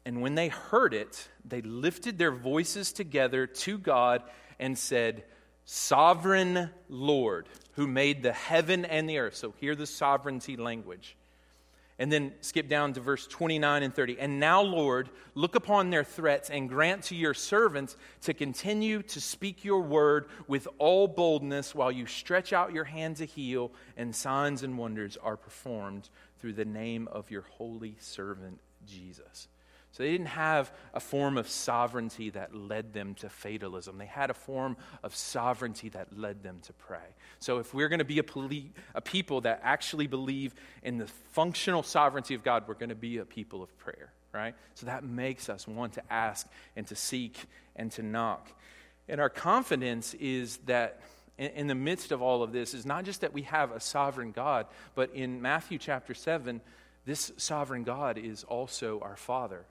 and 0.05 0.21
when 0.21 0.35
they 0.35 0.49
heard 0.49 0.93
it, 0.93 1.27
they 1.43 1.63
lifted 1.63 2.19
their 2.19 2.31
voices 2.31 2.93
together 2.93 3.47
to 3.47 3.79
God 3.79 4.21
and 4.59 4.77
said, 4.77 5.23
Sovereign 5.65 6.69
Lord 6.89 7.47
who 7.73 7.87
made 7.87 8.23
the 8.23 8.33
heaven 8.33 8.85
and 8.85 9.09
the 9.09 9.19
earth. 9.19 9.35
So 9.35 9.53
hear 9.59 9.75
the 9.75 9.87
sovereignty 9.87 10.57
language. 10.57 11.15
And 11.99 12.11
then 12.11 12.33
skip 12.41 12.67
down 12.67 12.93
to 12.93 12.99
verse 12.99 13.27
29 13.27 13.83
and 13.83 13.93
30. 13.93 14.19
And 14.19 14.39
now, 14.39 14.61
Lord, 14.61 15.09
look 15.35 15.55
upon 15.55 15.89
their 15.89 16.03
threats 16.03 16.49
and 16.49 16.67
grant 16.67 17.03
to 17.05 17.15
your 17.15 17.35
servants 17.35 17.95
to 18.21 18.33
continue 18.33 19.03
to 19.03 19.21
speak 19.21 19.63
your 19.63 19.81
word 19.81 20.25
with 20.47 20.67
all 20.79 21.07
boldness 21.07 21.75
while 21.75 21.91
you 21.91 22.07
stretch 22.07 22.51
out 22.51 22.73
your 22.73 22.83
hand 22.83 23.17
to 23.17 23.25
heal, 23.25 23.71
and 23.95 24.15
signs 24.15 24.63
and 24.63 24.77
wonders 24.77 25.17
are 25.21 25.37
performed 25.37 26.09
through 26.39 26.53
the 26.53 26.65
name 26.65 27.07
of 27.11 27.29
your 27.29 27.43
holy 27.57 27.95
servant 27.99 28.59
Jesus. 28.87 29.47
So 29.93 30.01
they 30.01 30.11
didn't 30.11 30.25
have 30.27 30.71
a 30.95 30.99
form 30.99 31.37
of 31.37 31.47
sovereignty 31.47 32.31
that 32.31 32.55
led 32.55 32.93
them 32.93 33.13
to 33.15 33.29
fatalism. 33.29 33.99
They 33.99 34.07
had 34.07 34.31
a 34.31 34.33
form 34.33 34.75
of 35.03 35.15
sovereignty 35.15 35.89
that 35.89 36.17
led 36.17 36.41
them 36.41 36.61
to 36.63 36.73
pray. 36.73 37.15
So 37.37 37.59
if 37.59 37.75
we're 37.75 37.89
going 37.89 37.99
to 37.99 38.05
be 38.05 38.17
a, 38.17 38.23
poli- 38.23 38.71
a 38.95 39.01
people 39.01 39.41
that 39.41 39.61
actually 39.63 40.07
believe 40.07 40.55
in 40.81 40.97
the 40.97 41.05
functional 41.05 41.83
sovereignty 41.83 42.33
of 42.33 42.43
God, 42.43 42.63
we're 42.67 42.73
going 42.73 42.89
to 42.89 42.95
be 42.95 43.19
a 43.19 43.25
people 43.25 43.61
of 43.61 43.77
prayer, 43.77 44.11
right? 44.33 44.55
So 44.73 44.87
that 44.87 45.03
makes 45.03 45.47
us 45.47 45.67
want 45.67 45.93
to 45.93 46.01
ask 46.11 46.47
and 46.75 46.87
to 46.87 46.95
seek 46.95 47.37
and 47.75 47.91
to 47.91 48.01
knock. 48.01 48.51
And 49.07 49.21
our 49.21 49.29
confidence 49.29 50.15
is 50.15 50.57
that 50.65 51.01
in, 51.37 51.67
the 51.67 51.75
midst 51.75 52.11
of 52.11 52.19
all 52.19 52.41
of 52.41 52.51
this 52.51 52.73
is 52.73 52.83
not 52.83 53.05
just 53.05 53.21
that 53.21 53.31
we 53.31 53.43
have 53.43 53.71
a 53.71 53.79
sovereign 53.79 54.31
God, 54.31 54.65
but 54.95 55.13
in 55.13 55.39
Matthew 55.39 55.77
chapter 55.77 56.15
7, 56.15 56.61
this 57.05 57.31
sovereign 57.37 57.83
God 57.83 58.17
is 58.17 58.43
also 58.43 58.99
our 59.01 59.15
Father. 59.15 59.65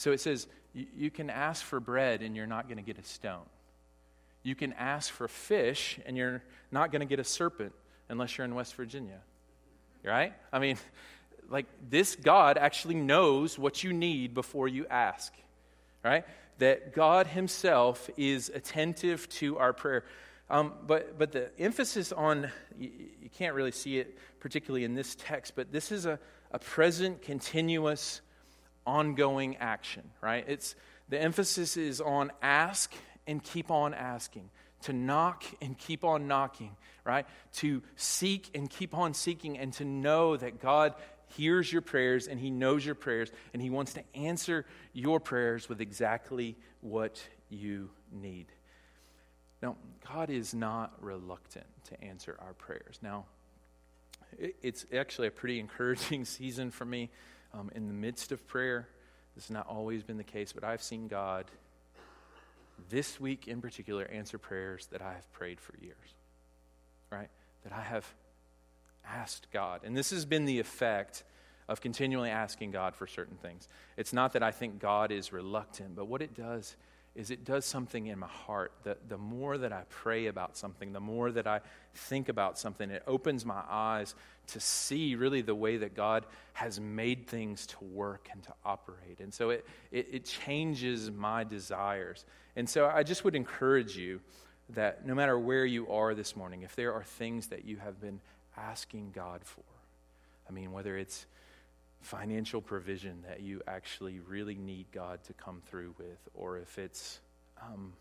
So 0.00 0.12
it 0.12 0.20
says, 0.22 0.46
you 0.72 1.10
can 1.10 1.28
ask 1.28 1.62
for 1.62 1.78
bread 1.78 2.22
and 2.22 2.34
you're 2.34 2.46
not 2.46 2.68
going 2.68 2.78
to 2.78 2.82
get 2.82 2.96
a 2.96 3.04
stone. 3.04 3.44
You 4.42 4.54
can 4.54 4.72
ask 4.72 5.12
for 5.12 5.28
fish 5.28 6.00
and 6.06 6.16
you're 6.16 6.42
not 6.72 6.90
going 6.90 7.00
to 7.00 7.06
get 7.06 7.18
a 7.18 7.24
serpent 7.24 7.74
unless 8.08 8.38
you're 8.38 8.46
in 8.46 8.54
West 8.54 8.76
Virginia. 8.76 9.20
Right? 10.02 10.32
I 10.54 10.58
mean, 10.58 10.78
like 11.50 11.66
this 11.90 12.16
God 12.16 12.56
actually 12.56 12.94
knows 12.94 13.58
what 13.58 13.84
you 13.84 13.92
need 13.92 14.32
before 14.32 14.68
you 14.68 14.86
ask. 14.86 15.34
Right? 16.02 16.24
That 16.60 16.94
God 16.94 17.26
Himself 17.26 18.08
is 18.16 18.50
attentive 18.54 19.28
to 19.28 19.58
our 19.58 19.74
prayer. 19.74 20.06
Um, 20.48 20.72
but, 20.86 21.18
but 21.18 21.30
the 21.30 21.50
emphasis 21.60 22.10
on, 22.10 22.50
you, 22.78 22.90
you, 23.20 23.28
can't 23.28 23.54
really 23.54 23.70
see 23.70 23.98
it 23.98 24.16
particularly 24.40 24.84
in 24.84 24.94
this 24.94 25.14
text, 25.14 25.52
but 25.56 25.70
this 25.70 25.92
is 25.92 26.06
a, 26.06 26.18
a 26.52 26.58
present, 26.58 27.20
continuous 27.20 28.22
ongoing 28.86 29.56
action, 29.56 30.10
right? 30.20 30.44
It's 30.46 30.74
the 31.08 31.20
emphasis 31.20 31.76
is 31.76 32.00
on 32.00 32.30
ask 32.40 32.92
and 33.26 33.42
keep 33.42 33.70
on 33.70 33.94
asking, 33.94 34.50
to 34.82 34.92
knock 34.92 35.44
and 35.60 35.76
keep 35.76 36.04
on 36.04 36.26
knocking, 36.26 36.76
right? 37.04 37.26
To 37.56 37.82
seek 37.96 38.50
and 38.54 38.70
keep 38.70 38.94
on 38.94 39.14
seeking, 39.14 39.58
and 39.58 39.72
to 39.74 39.84
know 39.84 40.36
that 40.36 40.60
God 40.60 40.94
hears 41.36 41.72
your 41.72 41.82
prayers 41.82 42.26
and 42.26 42.40
He 42.40 42.50
knows 42.50 42.84
your 42.84 42.94
prayers, 42.94 43.30
and 43.52 43.60
He 43.62 43.70
wants 43.70 43.92
to 43.94 44.02
answer 44.14 44.64
your 44.92 45.20
prayers 45.20 45.68
with 45.68 45.80
exactly 45.80 46.56
what 46.80 47.22
you 47.48 47.90
need. 48.12 48.46
Now, 49.62 49.76
God 50.10 50.30
is 50.30 50.54
not 50.54 50.92
reluctant 51.00 51.66
to 51.84 52.02
answer 52.02 52.36
our 52.40 52.54
prayers. 52.54 52.98
Now, 53.02 53.26
it's 54.38 54.86
actually 54.94 55.28
a 55.28 55.32
pretty 55.32 55.60
encouraging 55.60 56.24
season 56.24 56.70
for 56.70 56.84
me 56.84 57.10
um, 57.54 57.70
in 57.74 57.88
the 57.88 57.94
midst 57.94 58.32
of 58.32 58.46
prayer 58.46 58.88
This 59.34 59.44
has 59.44 59.50
not 59.50 59.66
always 59.66 60.02
been 60.02 60.16
the 60.16 60.24
case, 60.24 60.52
but 60.52 60.64
I've 60.64 60.82
seen 60.82 61.08
God 61.08 61.46
this 62.88 63.20
week 63.20 63.46
in 63.46 63.60
particular 63.60 64.04
answer 64.04 64.38
prayers 64.38 64.88
that 64.92 65.02
I 65.02 65.12
have 65.12 65.30
prayed 65.32 65.60
for 65.60 65.74
years, 65.80 66.14
right? 67.10 67.28
That 67.64 67.72
I 67.72 67.82
have 67.82 68.06
asked 69.06 69.48
God. 69.52 69.82
And 69.84 69.96
this 69.96 70.10
has 70.10 70.24
been 70.24 70.44
the 70.44 70.58
effect 70.58 71.24
of 71.68 71.80
continually 71.80 72.30
asking 72.30 72.72
God 72.72 72.96
for 72.96 73.06
certain 73.06 73.36
things. 73.36 73.68
It's 73.96 74.12
not 74.12 74.32
that 74.32 74.42
I 74.42 74.50
think 74.50 74.80
God 74.80 75.12
is 75.12 75.32
reluctant, 75.32 75.94
but 75.94 76.06
what 76.06 76.22
it 76.22 76.34
does 76.34 76.76
is 77.14 77.30
it 77.30 77.44
does 77.44 77.64
something 77.64 78.06
in 78.06 78.18
my 78.18 78.26
heart. 78.26 78.72
The, 78.84 78.96
the 79.08 79.18
more 79.18 79.58
that 79.58 79.72
I 79.72 79.82
pray 79.88 80.26
about 80.26 80.56
something, 80.56 80.92
the 80.92 81.00
more 81.00 81.32
that 81.32 81.46
I 81.46 81.60
think 81.94 82.28
about 82.28 82.58
something, 82.58 82.90
it 82.90 83.02
opens 83.06 83.44
my 83.44 83.62
eyes 83.68 84.14
to 84.48 84.60
see 84.60 85.14
really 85.14 85.42
the 85.42 85.54
way 85.54 85.76
that 85.78 85.94
God 85.94 86.24
has 86.52 86.80
made 86.80 87.26
things 87.26 87.66
to 87.66 87.84
work 87.84 88.28
and 88.32 88.42
to 88.44 88.54
operate. 88.64 89.20
And 89.20 89.32
so 89.32 89.50
it, 89.50 89.66
it, 89.90 90.08
it 90.12 90.24
changes 90.24 91.10
my 91.10 91.44
desires. 91.44 92.24
And 92.56 92.68
so 92.68 92.86
I 92.86 93.02
just 93.02 93.24
would 93.24 93.34
encourage 93.34 93.96
you 93.96 94.20
that 94.70 95.06
no 95.06 95.14
matter 95.14 95.38
where 95.38 95.64
you 95.64 95.88
are 95.88 96.14
this 96.14 96.36
morning, 96.36 96.62
if 96.62 96.76
there 96.76 96.92
are 96.92 97.02
things 97.02 97.48
that 97.48 97.64
you 97.64 97.76
have 97.78 98.00
been 98.00 98.20
asking 98.56 99.12
God 99.14 99.40
for, 99.44 99.64
I 100.48 100.52
mean, 100.52 100.72
whether 100.72 100.96
it's 100.96 101.26
financial 102.00 102.60
provision 102.60 103.22
that 103.28 103.40
you 103.40 103.60
actually 103.66 104.20
really 104.20 104.56
need 104.56 104.86
God 104.92 105.22
to 105.24 105.32
come 105.34 105.60
through 105.66 105.94
with, 105.98 106.28
or 106.34 106.58
if 106.58 106.78
it's 106.78 107.20
um, 107.62 107.92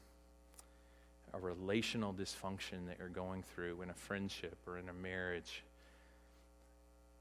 a 1.34 1.40
relational 1.40 2.14
dysfunction 2.14 2.88
that 2.88 2.98
you're 2.98 3.10
going 3.10 3.44
through 3.44 3.82
in 3.82 3.90
a 3.90 3.94
friendship 3.94 4.58
or 4.66 4.78
in 4.78 4.90
a 4.90 4.94
marriage, 4.94 5.64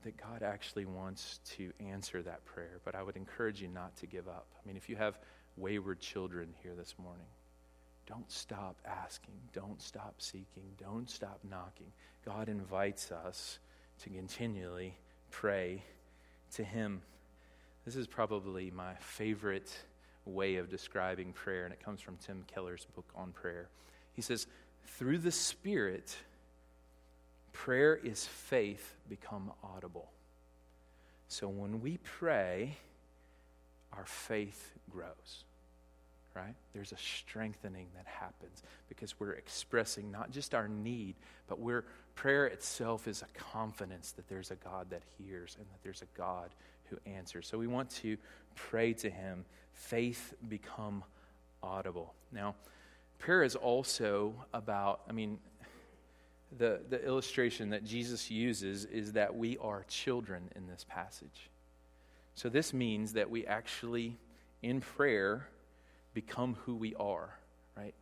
that 0.04 0.16
God 0.16 0.42
actually 0.42 0.84
wants 0.84 1.40
to 1.56 1.72
answer 1.80 2.22
that 2.22 2.44
prayer. 2.44 2.80
But 2.84 2.94
I 2.94 3.02
would 3.02 3.16
encourage 3.16 3.60
you 3.60 3.68
not 3.68 3.96
to 3.96 4.06
give 4.06 4.28
up. 4.28 4.46
I 4.54 4.66
mean, 4.66 4.76
if 4.76 4.88
you 4.88 4.96
have 4.96 5.18
wayward 5.56 5.98
children 6.00 6.54
here 6.62 6.74
this 6.76 6.94
morning, 7.02 7.26
don't 8.06 8.30
stop 8.30 8.76
asking. 8.86 9.34
Don't 9.52 9.82
stop 9.82 10.14
seeking. 10.18 10.62
Don't 10.80 11.10
stop 11.10 11.40
knocking. 11.48 11.92
God 12.24 12.48
invites 12.48 13.10
us 13.10 13.58
to 14.02 14.10
continually 14.10 14.96
pray 15.30 15.82
to 16.52 16.64
Him. 16.64 17.02
This 17.84 17.96
is 17.96 18.06
probably 18.06 18.70
my 18.70 18.94
favorite 19.00 19.72
way 20.24 20.56
of 20.56 20.68
describing 20.68 21.32
prayer, 21.32 21.64
and 21.64 21.72
it 21.72 21.82
comes 21.82 22.00
from 22.00 22.16
Tim 22.16 22.44
Keller's 22.46 22.86
book 22.94 23.06
on 23.14 23.32
prayer. 23.32 23.68
He 24.12 24.22
says, 24.22 24.46
Through 24.84 25.18
the 25.18 25.32
Spirit, 25.32 26.16
prayer 27.52 27.96
is 27.96 28.26
faith 28.26 28.94
become 29.08 29.52
audible. 29.62 30.10
So 31.28 31.48
when 31.48 31.80
we 31.80 31.98
pray, 31.98 32.76
our 33.92 34.06
faith 34.06 34.72
grows 34.90 35.44
right? 36.38 36.54
There's 36.72 36.92
a 36.92 36.96
strengthening 36.96 37.88
that 37.96 38.06
happens 38.06 38.62
because 38.88 39.18
we're 39.18 39.32
expressing 39.32 40.10
not 40.10 40.30
just 40.30 40.54
our 40.54 40.68
need, 40.68 41.16
but 41.48 41.58
we're, 41.58 41.84
prayer 42.14 42.46
itself 42.46 43.08
is 43.08 43.22
a 43.22 43.38
confidence 43.38 44.12
that 44.12 44.28
there's 44.28 44.50
a 44.50 44.56
God 44.56 44.90
that 44.90 45.02
hears 45.18 45.56
and 45.58 45.66
that 45.68 45.82
there's 45.82 46.02
a 46.02 46.18
God 46.18 46.50
who 46.90 46.96
answers. 47.06 47.46
So 47.46 47.58
we 47.58 47.66
want 47.66 47.90
to 47.90 48.16
pray 48.54 48.92
to 48.94 49.10
Him, 49.10 49.44
faith 49.72 50.34
become 50.48 51.02
audible. 51.62 52.14
Now, 52.32 52.54
prayer 53.18 53.42
is 53.42 53.56
also 53.56 54.34
about, 54.54 55.00
I 55.08 55.12
mean, 55.12 55.38
the, 56.56 56.80
the 56.88 57.04
illustration 57.04 57.70
that 57.70 57.84
Jesus 57.84 58.30
uses 58.30 58.84
is 58.84 59.12
that 59.12 59.34
we 59.34 59.58
are 59.58 59.84
children 59.88 60.50
in 60.54 60.66
this 60.66 60.86
passage. 60.88 61.50
So 62.34 62.48
this 62.48 62.72
means 62.72 63.14
that 63.14 63.28
we 63.28 63.44
actually, 63.44 64.16
in 64.62 64.80
prayer, 64.80 65.48
become 66.20 66.56
who 66.66 66.74
we 66.74 66.96
are, 66.96 67.32
right? 67.76 67.94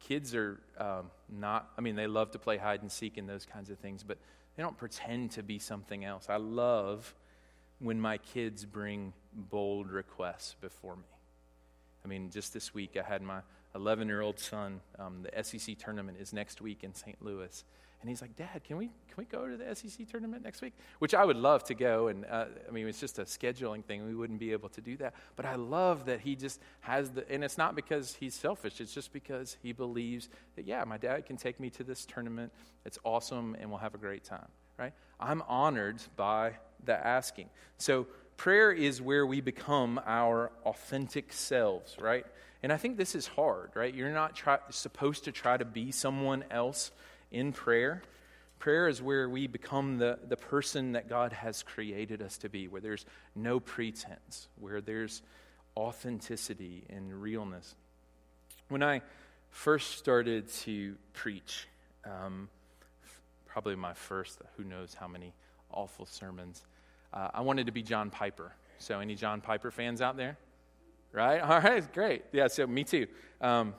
Kids 0.00 0.34
are 0.34 0.58
um, 0.78 1.10
not, 1.28 1.70
I 1.76 1.82
mean, 1.82 1.96
they 1.96 2.06
love 2.06 2.30
to 2.30 2.38
play 2.38 2.56
hide 2.56 2.80
and 2.80 2.90
seek 2.90 3.18
and 3.18 3.28
those 3.28 3.44
kinds 3.44 3.68
of 3.68 3.78
things, 3.78 4.02
but 4.02 4.16
they 4.56 4.62
don't 4.62 4.78
pretend 4.78 5.32
to 5.32 5.42
be 5.42 5.58
something 5.58 6.02
else. 6.02 6.28
I 6.30 6.36
love 6.36 7.14
when 7.78 8.00
my 8.00 8.16
kids 8.16 8.64
bring 8.64 9.12
bold 9.34 9.90
requests 9.90 10.56
before 10.62 10.96
me. 10.96 11.02
I 12.02 12.08
mean, 12.08 12.30
just 12.30 12.54
this 12.54 12.72
week, 12.72 12.96
I 12.98 13.06
had 13.06 13.20
my 13.20 13.40
11 13.74 14.08
year 14.08 14.22
old 14.22 14.38
son, 14.38 14.80
um, 14.98 15.22
the 15.22 15.44
SEC 15.44 15.76
tournament 15.76 16.16
is 16.18 16.32
next 16.32 16.62
week 16.62 16.82
in 16.84 16.94
St. 16.94 17.20
Louis. 17.20 17.64
And 18.00 18.08
he's 18.08 18.22
like, 18.22 18.36
Dad, 18.36 18.62
can 18.62 18.76
we, 18.76 18.86
can 18.86 19.16
we 19.16 19.24
go 19.24 19.48
to 19.48 19.56
the 19.56 19.74
SEC 19.74 20.08
tournament 20.08 20.44
next 20.44 20.62
week? 20.62 20.72
Which 21.00 21.14
I 21.14 21.24
would 21.24 21.36
love 21.36 21.64
to 21.64 21.74
go. 21.74 22.08
And 22.08 22.24
uh, 22.26 22.44
I 22.68 22.70
mean, 22.70 22.86
it's 22.86 23.00
just 23.00 23.18
a 23.18 23.22
scheduling 23.22 23.84
thing. 23.84 24.06
We 24.06 24.14
wouldn't 24.14 24.38
be 24.38 24.52
able 24.52 24.68
to 24.70 24.80
do 24.80 24.96
that. 24.98 25.14
But 25.34 25.46
I 25.46 25.56
love 25.56 26.06
that 26.06 26.20
he 26.20 26.36
just 26.36 26.60
has 26.80 27.10
the, 27.10 27.28
and 27.30 27.42
it's 27.42 27.58
not 27.58 27.74
because 27.74 28.14
he's 28.14 28.34
selfish, 28.34 28.80
it's 28.80 28.94
just 28.94 29.12
because 29.12 29.56
he 29.62 29.72
believes 29.72 30.28
that, 30.54 30.64
yeah, 30.64 30.84
my 30.84 30.96
dad 30.96 31.26
can 31.26 31.36
take 31.36 31.58
me 31.58 31.70
to 31.70 31.82
this 31.82 32.06
tournament. 32.06 32.52
It's 32.84 32.98
awesome, 33.02 33.56
and 33.58 33.68
we'll 33.68 33.80
have 33.80 33.94
a 33.94 33.98
great 33.98 34.22
time, 34.22 34.48
right? 34.78 34.92
I'm 35.18 35.42
honored 35.48 36.00
by 36.14 36.52
the 36.84 36.94
asking. 36.94 37.50
So 37.78 38.06
prayer 38.36 38.70
is 38.70 39.02
where 39.02 39.26
we 39.26 39.40
become 39.40 40.00
our 40.06 40.52
authentic 40.64 41.32
selves, 41.32 41.96
right? 42.00 42.24
And 42.62 42.72
I 42.72 42.76
think 42.76 42.96
this 42.96 43.14
is 43.14 43.26
hard, 43.26 43.70
right? 43.74 43.92
You're 43.92 44.12
not 44.12 44.34
try, 44.34 44.58
supposed 44.70 45.24
to 45.24 45.32
try 45.32 45.56
to 45.56 45.64
be 45.64 45.92
someone 45.92 46.44
else 46.50 46.90
in 47.30 47.52
prayer. 47.52 48.02
Prayer 48.58 48.88
is 48.88 49.00
where 49.00 49.28
we 49.28 49.46
become 49.46 49.98
the, 49.98 50.18
the 50.26 50.36
person 50.36 50.92
that 50.92 51.08
God 51.08 51.32
has 51.32 51.62
created 51.62 52.22
us 52.22 52.38
to 52.38 52.48
be, 52.48 52.66
where 52.66 52.80
there's 52.80 53.06
no 53.34 53.60
pretense, 53.60 54.48
where 54.58 54.80
there's 54.80 55.22
authenticity 55.76 56.84
and 56.90 57.22
realness. 57.22 57.74
When 58.68 58.82
I 58.82 59.02
first 59.50 59.96
started 59.96 60.48
to 60.48 60.96
preach, 61.12 61.68
um, 62.04 62.48
probably 63.46 63.76
my 63.76 63.94
first, 63.94 64.40
who 64.56 64.64
knows 64.64 64.94
how 64.94 65.06
many 65.06 65.34
awful 65.70 66.06
sermons, 66.06 66.64
uh, 67.12 67.28
I 67.32 67.42
wanted 67.42 67.66
to 67.66 67.72
be 67.72 67.82
John 67.82 68.10
Piper. 68.10 68.52
So, 68.78 69.00
any 69.00 69.14
John 69.14 69.40
Piper 69.40 69.70
fans 69.70 70.00
out 70.00 70.16
there? 70.16 70.36
Right? 71.12 71.40
All 71.40 71.60
right, 71.60 71.92
great. 71.92 72.24
Yeah, 72.32 72.48
so 72.48 72.66
me 72.66 72.84
too. 72.84 73.06
Um, 73.40 73.74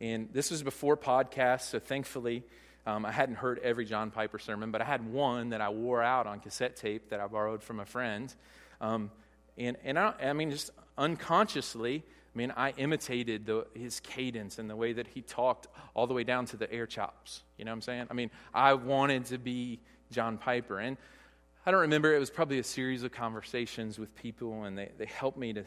and 0.00 0.28
this 0.32 0.50
was 0.50 0.62
before 0.62 0.96
podcasts, 0.96 1.70
so 1.70 1.78
thankfully, 1.78 2.42
um, 2.86 3.06
I 3.06 3.12
hadn't 3.12 3.36
heard 3.36 3.58
every 3.60 3.84
John 3.84 4.10
Piper 4.10 4.38
sermon, 4.38 4.70
but 4.70 4.82
I 4.82 4.84
had 4.84 5.10
one 5.10 5.50
that 5.50 5.60
I 5.60 5.70
wore 5.70 6.02
out 6.02 6.26
on 6.26 6.40
cassette 6.40 6.76
tape 6.76 7.08
that 7.10 7.20
I 7.20 7.26
borrowed 7.26 7.62
from 7.62 7.80
a 7.80 7.86
friend. 7.86 8.34
Um, 8.80 9.10
and 9.56 9.76
and 9.84 9.98
I, 9.98 10.12
I, 10.22 10.32
mean, 10.32 10.50
just 10.50 10.70
unconsciously, 10.98 12.02
I 12.34 12.38
mean, 12.38 12.52
I 12.56 12.70
imitated 12.76 13.46
the, 13.46 13.66
his 13.74 14.00
cadence 14.00 14.58
and 14.58 14.68
the 14.68 14.76
way 14.76 14.92
that 14.92 15.06
he 15.06 15.22
talked 15.22 15.68
all 15.94 16.06
the 16.06 16.14
way 16.14 16.24
down 16.24 16.46
to 16.46 16.56
the 16.56 16.70
air 16.72 16.86
chops. 16.86 17.42
You 17.56 17.64
know 17.64 17.70
what 17.70 17.76
I'm 17.76 17.82
saying? 17.82 18.06
I 18.10 18.14
mean, 18.14 18.30
I 18.52 18.74
wanted 18.74 19.26
to 19.26 19.38
be 19.38 19.80
John 20.10 20.36
Piper. 20.36 20.80
And 20.80 20.96
I 21.64 21.70
don't 21.70 21.80
remember, 21.80 22.14
it 22.14 22.18
was 22.18 22.30
probably 22.30 22.58
a 22.58 22.64
series 22.64 23.02
of 23.02 23.12
conversations 23.12 23.98
with 23.98 24.14
people, 24.14 24.64
and 24.64 24.76
they, 24.76 24.90
they 24.98 25.06
helped 25.06 25.38
me 25.38 25.52
to, 25.54 25.64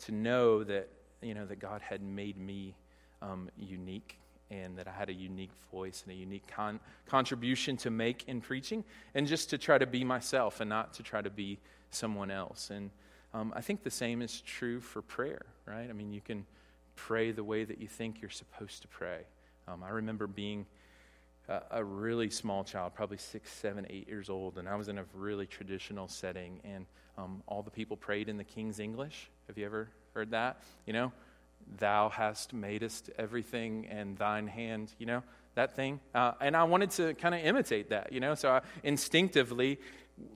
to 0.00 0.12
know 0.12 0.64
that, 0.64 0.88
you 1.22 1.34
know, 1.34 1.46
that 1.46 1.60
God 1.60 1.80
had 1.80 2.02
made 2.02 2.36
me 2.36 2.74
um, 3.22 3.48
unique 3.56 4.18
and 4.50 4.76
that 4.78 4.88
I 4.88 4.92
had 4.92 5.08
a 5.08 5.12
unique 5.12 5.52
voice 5.70 6.02
and 6.06 6.16
a 6.16 6.18
unique 6.18 6.46
con- 6.48 6.80
contribution 7.06 7.76
to 7.78 7.90
make 7.90 8.24
in 8.28 8.40
preaching, 8.40 8.84
and 9.14 9.26
just 9.26 9.50
to 9.50 9.58
try 9.58 9.78
to 9.78 9.86
be 9.86 10.04
myself 10.04 10.60
and 10.60 10.68
not 10.68 10.94
to 10.94 11.02
try 11.02 11.22
to 11.22 11.30
be 11.30 11.58
someone 11.90 12.30
else. 12.30 12.70
And 12.70 12.90
um, 13.34 13.52
I 13.54 13.60
think 13.60 13.82
the 13.82 13.90
same 13.90 14.22
is 14.22 14.40
true 14.40 14.80
for 14.80 15.02
prayer, 15.02 15.46
right? 15.66 15.88
I 15.88 15.92
mean, 15.92 16.12
you 16.12 16.20
can 16.20 16.46
pray 16.96 17.30
the 17.30 17.44
way 17.44 17.64
that 17.64 17.80
you 17.80 17.86
think 17.86 18.20
you're 18.20 18.30
supposed 18.30 18.82
to 18.82 18.88
pray. 18.88 19.20
Um, 19.66 19.82
I 19.84 19.90
remember 19.90 20.26
being 20.26 20.66
a, 21.48 21.60
a, 21.72 21.84
really 21.84 22.30
small 22.30 22.64
child, 22.64 22.94
probably 22.94 23.18
six, 23.18 23.52
seven, 23.52 23.86
eight 23.90 24.08
years 24.08 24.28
old, 24.30 24.58
and 24.58 24.68
I 24.68 24.74
was 24.76 24.88
in 24.88 24.98
a 24.98 25.04
really 25.14 25.46
traditional 25.46 26.08
setting, 26.08 26.60
and 26.64 26.86
um, 27.16 27.42
all 27.46 27.62
the 27.62 27.70
people 27.70 27.96
prayed 27.96 28.28
in 28.28 28.36
the 28.36 28.44
King's 28.44 28.80
English. 28.80 29.30
Have 29.46 29.58
you 29.58 29.66
ever 29.66 29.88
heard 30.14 30.30
that? 30.30 30.62
You 30.86 30.92
know, 30.92 31.12
Thou 31.76 32.08
hast 32.08 32.52
madest 32.52 33.10
everything, 33.18 33.86
and 33.86 34.16
thine 34.16 34.46
hand, 34.46 34.92
you 34.98 35.06
know, 35.06 35.22
that 35.54 35.76
thing. 35.76 36.00
Uh, 36.14 36.32
and 36.40 36.56
I 36.56 36.64
wanted 36.64 36.90
to 36.92 37.14
kind 37.14 37.34
of 37.34 37.42
imitate 37.42 37.90
that, 37.90 38.12
you 38.12 38.20
know, 38.20 38.34
so 38.34 38.50
I 38.50 38.60
instinctively 38.82 39.78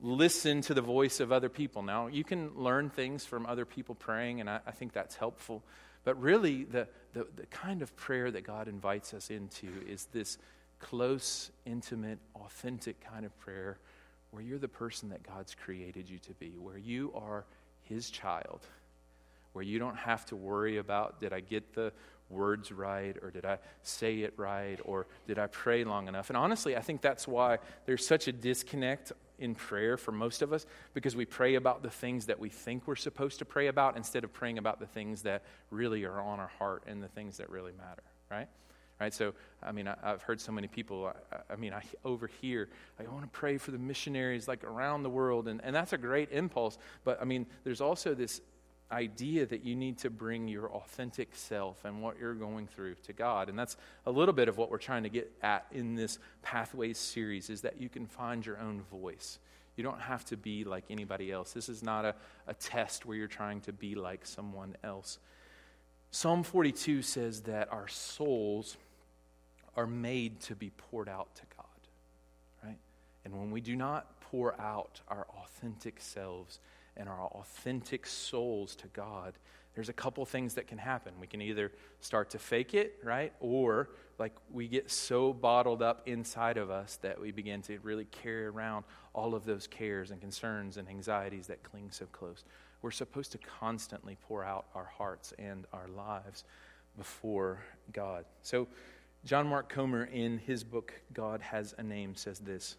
listen 0.01 0.61
to 0.61 0.73
the 0.73 0.81
voice 0.81 1.19
of 1.19 1.31
other 1.31 1.49
people. 1.49 1.81
Now, 1.81 2.07
you 2.07 2.23
can 2.23 2.51
learn 2.55 2.89
things 2.89 3.25
from 3.25 3.45
other 3.45 3.65
people 3.65 3.95
praying, 3.95 4.39
and 4.39 4.49
I, 4.49 4.59
I 4.65 4.71
think 4.71 4.93
that's 4.93 5.15
helpful. 5.15 5.63
But 6.03 6.21
really, 6.21 6.65
the, 6.65 6.87
the, 7.13 7.27
the 7.35 7.45
kind 7.47 7.81
of 7.81 7.95
prayer 7.95 8.29
that 8.31 8.43
God 8.43 8.67
invites 8.67 9.13
us 9.13 9.29
into 9.29 9.67
is 9.87 10.05
this 10.11 10.37
close, 10.79 11.51
intimate, 11.65 12.19
authentic 12.35 12.99
kind 13.01 13.25
of 13.25 13.37
prayer 13.39 13.79
where 14.31 14.43
you're 14.43 14.59
the 14.59 14.67
person 14.67 15.09
that 15.09 15.23
God's 15.23 15.55
created 15.55 16.09
you 16.09 16.17
to 16.19 16.33
be, 16.33 16.55
where 16.57 16.77
you 16.77 17.13
are 17.15 17.45
His 17.83 18.09
child 18.09 18.61
where 19.53 19.63
you 19.63 19.79
don't 19.79 19.97
have 19.97 20.25
to 20.25 20.35
worry 20.35 20.77
about 20.77 21.19
did 21.21 21.31
I 21.31 21.39
get 21.39 21.73
the 21.73 21.93
words 22.29 22.71
right 22.71 23.15
or 23.21 23.31
did 23.31 23.45
I 23.45 23.59
say 23.83 24.19
it 24.19 24.33
right 24.37 24.79
or 24.83 25.07
did 25.27 25.39
I 25.39 25.47
pray 25.47 25.83
long 25.83 26.07
enough? 26.07 26.29
And 26.29 26.37
honestly, 26.37 26.75
I 26.75 26.81
think 26.81 27.01
that's 27.01 27.27
why 27.27 27.59
there's 27.85 28.05
such 28.05 28.27
a 28.27 28.31
disconnect 28.31 29.11
in 29.39 29.55
prayer 29.55 29.97
for 29.97 30.11
most 30.11 30.41
of 30.41 30.53
us 30.53 30.65
because 30.93 31.15
we 31.15 31.25
pray 31.25 31.55
about 31.55 31.83
the 31.83 31.89
things 31.89 32.25
that 32.27 32.39
we 32.39 32.49
think 32.49 32.87
we're 32.87 32.95
supposed 32.95 33.39
to 33.39 33.45
pray 33.45 33.67
about 33.67 33.97
instead 33.97 34.23
of 34.23 34.33
praying 34.33 34.57
about 34.57 34.79
the 34.79 34.85
things 34.85 35.21
that 35.23 35.43
really 35.69 36.03
are 36.03 36.19
on 36.19 36.39
our 36.39 36.51
heart 36.59 36.83
and 36.87 37.01
the 37.01 37.07
things 37.07 37.37
that 37.37 37.49
really 37.49 37.73
matter, 37.73 38.03
right? 38.29 38.47
Right, 39.01 39.13
so 39.13 39.33
I 39.61 39.71
mean, 39.71 39.87
I, 39.87 39.95
have 40.03 40.21
heard 40.21 40.39
so 40.39 40.51
many 40.51 40.67
people. 40.67 41.11
I, 41.31 41.53
I 41.53 41.55
mean, 41.57 41.73
I 41.73 41.81
overhear, 42.05 42.69
like, 42.97 43.07
I 43.07 43.11
want 43.11 43.23
to 43.25 43.29
pray 43.37 43.57
for 43.57 43.71
the 43.71 43.77
missionaries 43.77 44.47
like 44.47 44.63
around 44.63 45.03
the 45.03 45.09
world, 45.09 45.47
and, 45.47 45.59
and 45.63 45.75
that's 45.75 45.93
a 45.93 45.97
great 45.97 46.31
impulse. 46.31 46.77
But 47.03 47.19
I 47.19 47.25
mean, 47.25 47.45
there's 47.63 47.81
also 47.81 48.13
this 48.13 48.39
idea 48.93 49.45
that 49.45 49.63
you 49.63 49.75
need 49.75 49.97
to 49.99 50.09
bring 50.09 50.47
your 50.47 50.69
authentic 50.71 51.35
self 51.35 51.83
and 51.83 52.01
what 52.01 52.17
you're 52.19 52.33
going 52.35 52.67
through 52.67 52.95
to 53.05 53.13
God. 53.13 53.49
And 53.49 53.57
that's 53.57 53.75
a 54.05 54.11
little 54.11 54.33
bit 54.33 54.47
of 54.47 54.57
what 54.57 54.69
we're 54.69 54.77
trying 54.77 55.03
to 55.03 55.09
get 55.09 55.31
at 55.41 55.65
in 55.71 55.95
this 55.95 56.19
Pathways 56.41 56.97
series 56.97 57.49
is 57.49 57.61
that 57.61 57.81
you 57.81 57.89
can 57.89 58.05
find 58.05 58.45
your 58.45 58.59
own 58.59 58.81
voice. 58.83 59.39
You 59.75 59.83
don't 59.83 59.99
have 59.99 60.23
to 60.25 60.37
be 60.37 60.63
like 60.63 60.85
anybody 60.89 61.31
else. 61.31 61.51
This 61.51 61.67
is 61.67 61.81
not 61.81 62.05
a, 62.05 62.15
a 62.47 62.53
test 62.53 63.05
where 63.05 63.17
you're 63.17 63.27
trying 63.27 63.61
to 63.61 63.73
be 63.73 63.95
like 63.95 64.25
someone 64.25 64.75
else. 64.83 65.17
Psalm 66.11 66.43
42 66.43 67.01
says 67.01 67.41
that 67.41 67.73
our 67.73 67.87
souls 67.87 68.77
are 69.75 69.87
made 69.87 70.39
to 70.41 70.55
be 70.55 70.69
poured 70.69 71.09
out 71.09 71.33
to 71.35 71.41
God, 71.57 71.65
right? 72.63 72.77
And 73.25 73.33
when 73.33 73.49
we 73.49 73.61
do 73.61 73.75
not 73.75 74.21
pour 74.21 74.59
out 74.61 75.01
our 75.07 75.25
authentic 75.41 75.99
selves, 75.99 76.59
and 76.97 77.09
our 77.09 77.27
authentic 77.27 78.05
souls 78.05 78.75
to 78.77 78.87
God, 78.87 79.33
there's 79.75 79.89
a 79.89 79.93
couple 79.93 80.23
things 80.25 80.53
that 80.53 80.67
can 80.67 80.77
happen. 80.77 81.13
We 81.19 81.27
can 81.27 81.41
either 81.41 81.71
start 81.99 82.29
to 82.31 82.39
fake 82.39 82.73
it, 82.73 82.99
right? 83.03 83.33
Or 83.39 83.89
like 84.19 84.33
we 84.51 84.67
get 84.67 84.91
so 84.91 85.33
bottled 85.33 85.81
up 85.81 86.07
inside 86.07 86.57
of 86.57 86.69
us 86.69 86.97
that 87.01 87.19
we 87.19 87.31
begin 87.31 87.61
to 87.63 87.79
really 87.79 88.05
carry 88.05 88.45
around 88.45 88.85
all 89.13 89.33
of 89.33 89.45
those 89.45 89.65
cares 89.65 90.11
and 90.11 90.21
concerns 90.21 90.77
and 90.77 90.87
anxieties 90.87 91.47
that 91.47 91.63
cling 91.63 91.89
so 91.91 92.05
close. 92.11 92.43
We're 92.83 92.91
supposed 92.91 93.31
to 93.31 93.37
constantly 93.37 94.17
pour 94.27 94.43
out 94.43 94.65
our 94.75 94.85
hearts 94.85 95.33
and 95.39 95.65
our 95.73 95.87
lives 95.87 96.43
before 96.97 97.59
God. 97.91 98.25
So, 98.43 98.67
John 99.25 99.47
Mark 99.47 99.69
Comer, 99.69 100.03
in 100.03 100.37
his 100.37 100.65
book, 100.65 100.93
God 101.13 101.39
Has 101.39 101.73
a 101.77 101.83
Name, 101.83 102.13
says 102.13 102.39
this 102.39 102.75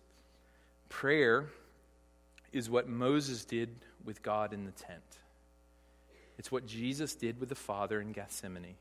Prayer 0.90 1.46
is 2.55 2.71
what 2.71 2.88
Moses 2.88 3.45
did 3.45 3.71
with 4.05 4.23
God 4.23 4.53
in 4.53 4.64
the 4.64 4.73
tent. 4.73 5.19
It's 6.38 6.53
what 6.53 6.67
Jesus 6.67 7.14
did 7.14 7.40
with 7.40 7.49
the 7.49 7.55
Father 7.55 8.01
in 8.01 8.12
Gethsemane. 8.12 8.77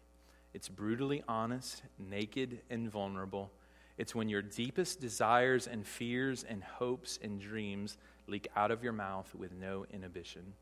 It's 0.54 0.70
brutally 0.70 1.24
honest, 1.28 1.82
naked, 1.98 2.60
and 2.70 2.90
vulnerable. 2.90 3.52
It's 3.98 4.16
when 4.16 4.30
your 4.30 4.42
deepest 4.42 5.00
desires 5.00 5.68
and 5.68 5.86
fears 5.86 6.44
and 6.44 6.64
hopes 6.64 7.20
and 7.22 7.40
dreams 7.40 7.98
leak 8.28 8.48
out 8.56 8.72
of 8.72 8.84
your 8.84 8.94
mouth 8.94 9.34
with 9.36 9.52
no 9.54 9.86
inhibition. 9.92 10.54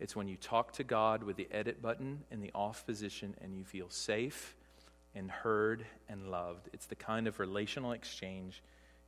It's 0.00 0.14
when 0.14 0.28
you 0.28 0.36
talk 0.36 0.72
to 0.74 0.84
God 0.84 1.22
with 1.22 1.36
the 1.36 1.48
edit 1.50 1.82
button 1.82 2.22
in 2.30 2.40
the 2.40 2.52
off 2.54 2.86
position 2.86 3.34
and 3.40 3.56
you 3.56 3.64
feel 3.64 3.90
safe 3.90 4.54
and 5.14 5.30
heard 5.30 5.84
and 6.08 6.30
loved. 6.30 6.68
It's 6.72 6.86
the 6.86 6.94
kind 6.94 7.26
of 7.26 7.40
relational 7.40 7.92
exchange 7.92 8.62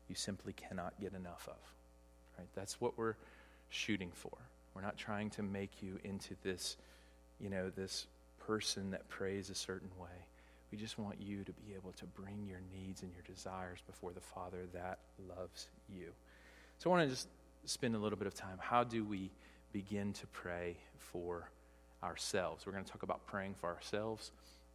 you 0.09 0.15
simply 0.17 0.53
cannot 0.53 0.95
get 1.01 1.15
enough 1.15 1.49
of. 1.49 1.75
Right? 2.37 2.49
That's 2.55 2.81
what 2.81 2.99
we're 2.99 3.15
shooting 3.71 4.11
for. 4.13 4.37
We're 4.75 4.83
not 4.83 4.97
trying 4.97 5.31
to 5.31 5.43
make 5.43 5.83
you 5.83 5.99
into 6.05 6.35
this, 6.43 6.77
you 7.41 7.49
know, 7.49 7.71
this 7.71 8.07
person 8.39 8.91
that 8.91 9.09
prays 9.09 9.51
a 9.51 9.55
certain 9.55 9.91
way. 10.01 10.09
We 10.71 10.79
just 10.79 10.99
want 10.99 11.21
you 11.21 11.43
to 11.45 11.53
be 11.53 11.75
able 11.75 11.93
to 11.93 12.07
bring 12.07 12.47
your 12.47 12.61
needs 12.73 13.03
and 13.03 13.13
your 13.13 13.23
desires 13.23 13.81
before 13.87 14.13
the 14.13 14.21
Father 14.21 14.67
that 14.73 14.99
loves 15.37 15.69
you. 15.89 16.13
So 16.79 16.91
I 16.91 16.97
want 16.97 17.09
to 17.09 17.15
just 17.15 17.29
spend 17.65 17.95
a 17.97 17.99
little 17.99 18.19
bit 18.19 18.27
of 18.27 18.35
time. 18.35 18.59
How 18.59 18.85
do 18.85 19.05
we 19.05 19.31
begin 19.73 20.13
to 20.15 20.27
pray 20.29 20.77
for 20.99 21.51
ourselves? 22.03 22.67
We're 22.67 22.73
going 22.73 22.85
to 22.85 22.91
talk 22.91 23.03
about 23.03 23.27
praying 23.27 23.55
for 23.55 23.69
ourselves, 23.69 24.31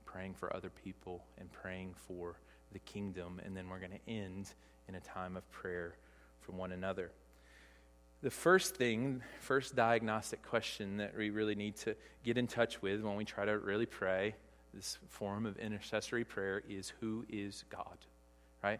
praying 0.05 0.33
for 0.33 0.53
other 0.55 0.69
people, 0.83 1.23
and 1.39 1.51
praying 1.51 1.93
for 1.95 2.35
the 2.73 2.79
kingdom. 2.79 3.39
And 3.45 3.55
then 3.55 3.69
we're 3.69 3.79
going 3.79 3.91
to 3.91 4.11
end 4.11 4.49
in 4.89 4.95
a 4.95 4.99
time 4.99 5.37
of 5.37 5.49
prayer 5.51 5.95
for 6.41 6.51
one 6.51 6.73
another 6.73 7.11
the 8.25 8.31
first 8.31 8.75
thing, 8.75 9.21
first 9.39 9.75
diagnostic 9.75 10.41
question 10.41 10.97
that 10.97 11.15
we 11.15 11.29
really 11.29 11.53
need 11.53 11.75
to 11.75 11.95
get 12.23 12.39
in 12.39 12.47
touch 12.47 12.81
with 12.81 13.03
when 13.03 13.15
we 13.15 13.23
try 13.23 13.45
to 13.45 13.59
really 13.59 13.85
pray, 13.85 14.33
this 14.73 14.97
form 15.09 15.45
of 15.45 15.59
intercessory 15.59 16.23
prayer, 16.23 16.63
is 16.67 16.91
who 16.99 17.23
is 17.29 17.65
God? 17.69 17.97
Right? 18.63 18.79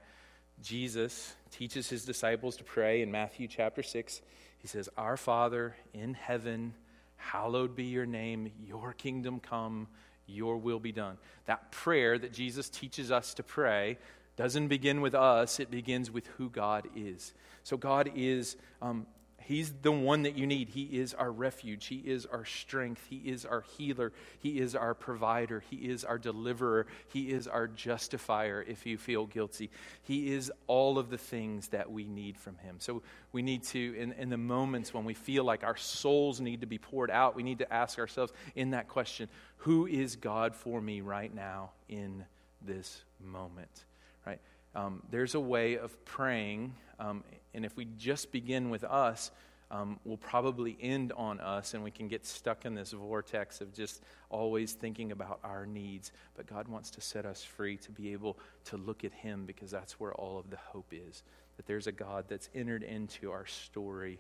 Jesus 0.64 1.36
teaches 1.52 1.88
his 1.88 2.06
disciples 2.06 2.58
to 2.58 2.64
pray 2.64 3.04
in 3.04 3.12
Matthew 3.12 3.48
chapter 3.48 3.84
6. 3.84 4.20
He 4.58 4.68
says, 4.68 4.90
Our 4.98 5.16
Father 5.16 5.76
in 5.94 6.16
heaven, 6.16 6.74
hallowed 7.16 7.76
be 7.76 7.84
your 7.84 8.08
name, 8.08 8.52
your 8.66 8.94
kingdom 8.94 9.40
come, 9.40 9.88
your 10.26 10.58
will 10.58 10.80
be 10.80 10.92
done. 10.92 11.20
That 11.46 11.72
prayer 11.72 12.18
that 12.18 12.34
Jesus 12.34 12.68
teaches 12.68 13.12
us 13.12 13.36
to 13.36 13.44
pray 13.44 14.00
doesn't 14.38 14.70
begin 14.70 15.02
with 15.02 15.14
us, 15.14 15.60
it 15.60 15.70
begins 15.70 16.10
with 16.10 16.26
who 16.38 16.50
God 16.50 16.88
is. 16.96 17.34
So, 17.64 17.78
God 17.78 18.12
is 18.16 18.58
um, 18.82 19.06
He's 19.46 19.72
the 19.84 19.92
one 19.92 20.24
that 20.24 20.36
you 20.36 20.48
need. 20.48 20.70
He 20.70 20.84
is 20.84 21.14
our 21.14 21.32
refuge. 21.32 21.86
He 21.86 21.98
is 21.98 22.26
our 22.26 22.46
strength. 22.46 23.06
He 23.08 23.18
is 23.18 23.46
our 23.46 23.64
healer. 23.78 24.12
He 24.40 24.60
is 24.60 24.76
our 24.76 24.96
provider. 24.96 25.64
He 25.70 25.78
is 25.78 26.04
our 26.04 26.18
deliverer. 26.18 26.88
He 27.10 27.32
is 27.32 27.48
our 27.48 27.68
justifier 27.68 28.66
if 28.68 28.88
you 28.88 28.98
feel 28.98 29.28
guilty. 29.28 29.70
He 30.02 30.34
is 30.34 30.52
all 30.66 30.98
of 30.98 31.12
the 31.12 31.20
things 31.20 31.68
that 31.68 31.92
we 31.92 32.08
need 32.08 32.38
from 32.38 32.58
Him. 32.58 32.78
So 32.80 33.04
we 33.32 33.44
need 33.44 33.64
to, 33.66 33.96
in, 33.96 34.14
in 34.14 34.30
the 34.32 34.38
moments 34.38 34.96
when 34.96 35.06
we 35.06 35.14
feel 35.14 35.44
like 35.44 35.64
our 35.64 35.78
souls 35.78 36.42
need 36.42 36.62
to 36.62 36.68
be 36.68 36.80
poured 36.80 37.12
out, 37.12 37.36
we 37.36 37.44
need 37.44 37.60
to 37.60 37.72
ask 37.72 38.00
ourselves 38.00 38.34
in 38.56 38.72
that 38.72 38.88
question 38.88 39.30
Who 39.58 39.86
is 39.86 40.16
God 40.16 40.56
for 40.56 40.82
me 40.82 41.02
right 41.02 41.34
now 41.34 41.70
in 41.88 42.26
this 42.64 43.04
moment? 43.24 43.86
Right? 44.26 44.40
Um, 44.74 45.04
there's 45.12 45.36
a 45.36 45.40
way 45.40 45.78
of 45.78 46.04
praying 46.04 46.74
um, 47.00 47.24
and 47.56 47.66
if 47.66 47.76
we 47.76 47.86
just 47.98 48.32
begin 48.32 48.70
with 48.70 48.84
us, 48.84 49.32
um, 49.72 50.00
will 50.06 50.18
probably 50.18 50.78
end 50.80 51.12
on 51.14 51.40
us, 51.40 51.74
and 51.74 51.84
we 51.84 51.90
can 51.90 52.08
get 52.08 52.26
stuck 52.26 52.66
in 52.66 52.76
this 52.76 52.92
vortex 52.92 53.62
of 53.62 53.74
just 53.74 54.04
always 54.30 54.74
thinking 54.74 55.12
about 55.12 55.40
our 55.44 55.66
needs. 55.66 56.12
But 56.36 56.46
God 56.46 56.68
wants 56.68 56.92
to 56.92 57.02
set 57.02 57.26
us 57.26 57.44
free 57.44 57.78
to 57.78 57.92
be 57.92 58.14
able 58.14 58.38
to 58.66 58.78
look 58.78 59.04
at 59.04 59.12
Him 59.12 59.46
because 59.46 59.72
that's 59.72 60.00
where 60.00 60.14
all 60.14 60.38
of 60.38 60.50
the 60.50 60.58
hope 60.58 60.92
is. 60.92 61.24
That 61.58 61.66
there's 61.66 61.88
a 61.88 61.92
God 61.92 62.26
that's 62.28 62.50
entered 62.54 62.84
into 62.84 63.32
our 63.32 63.46
story 63.48 64.20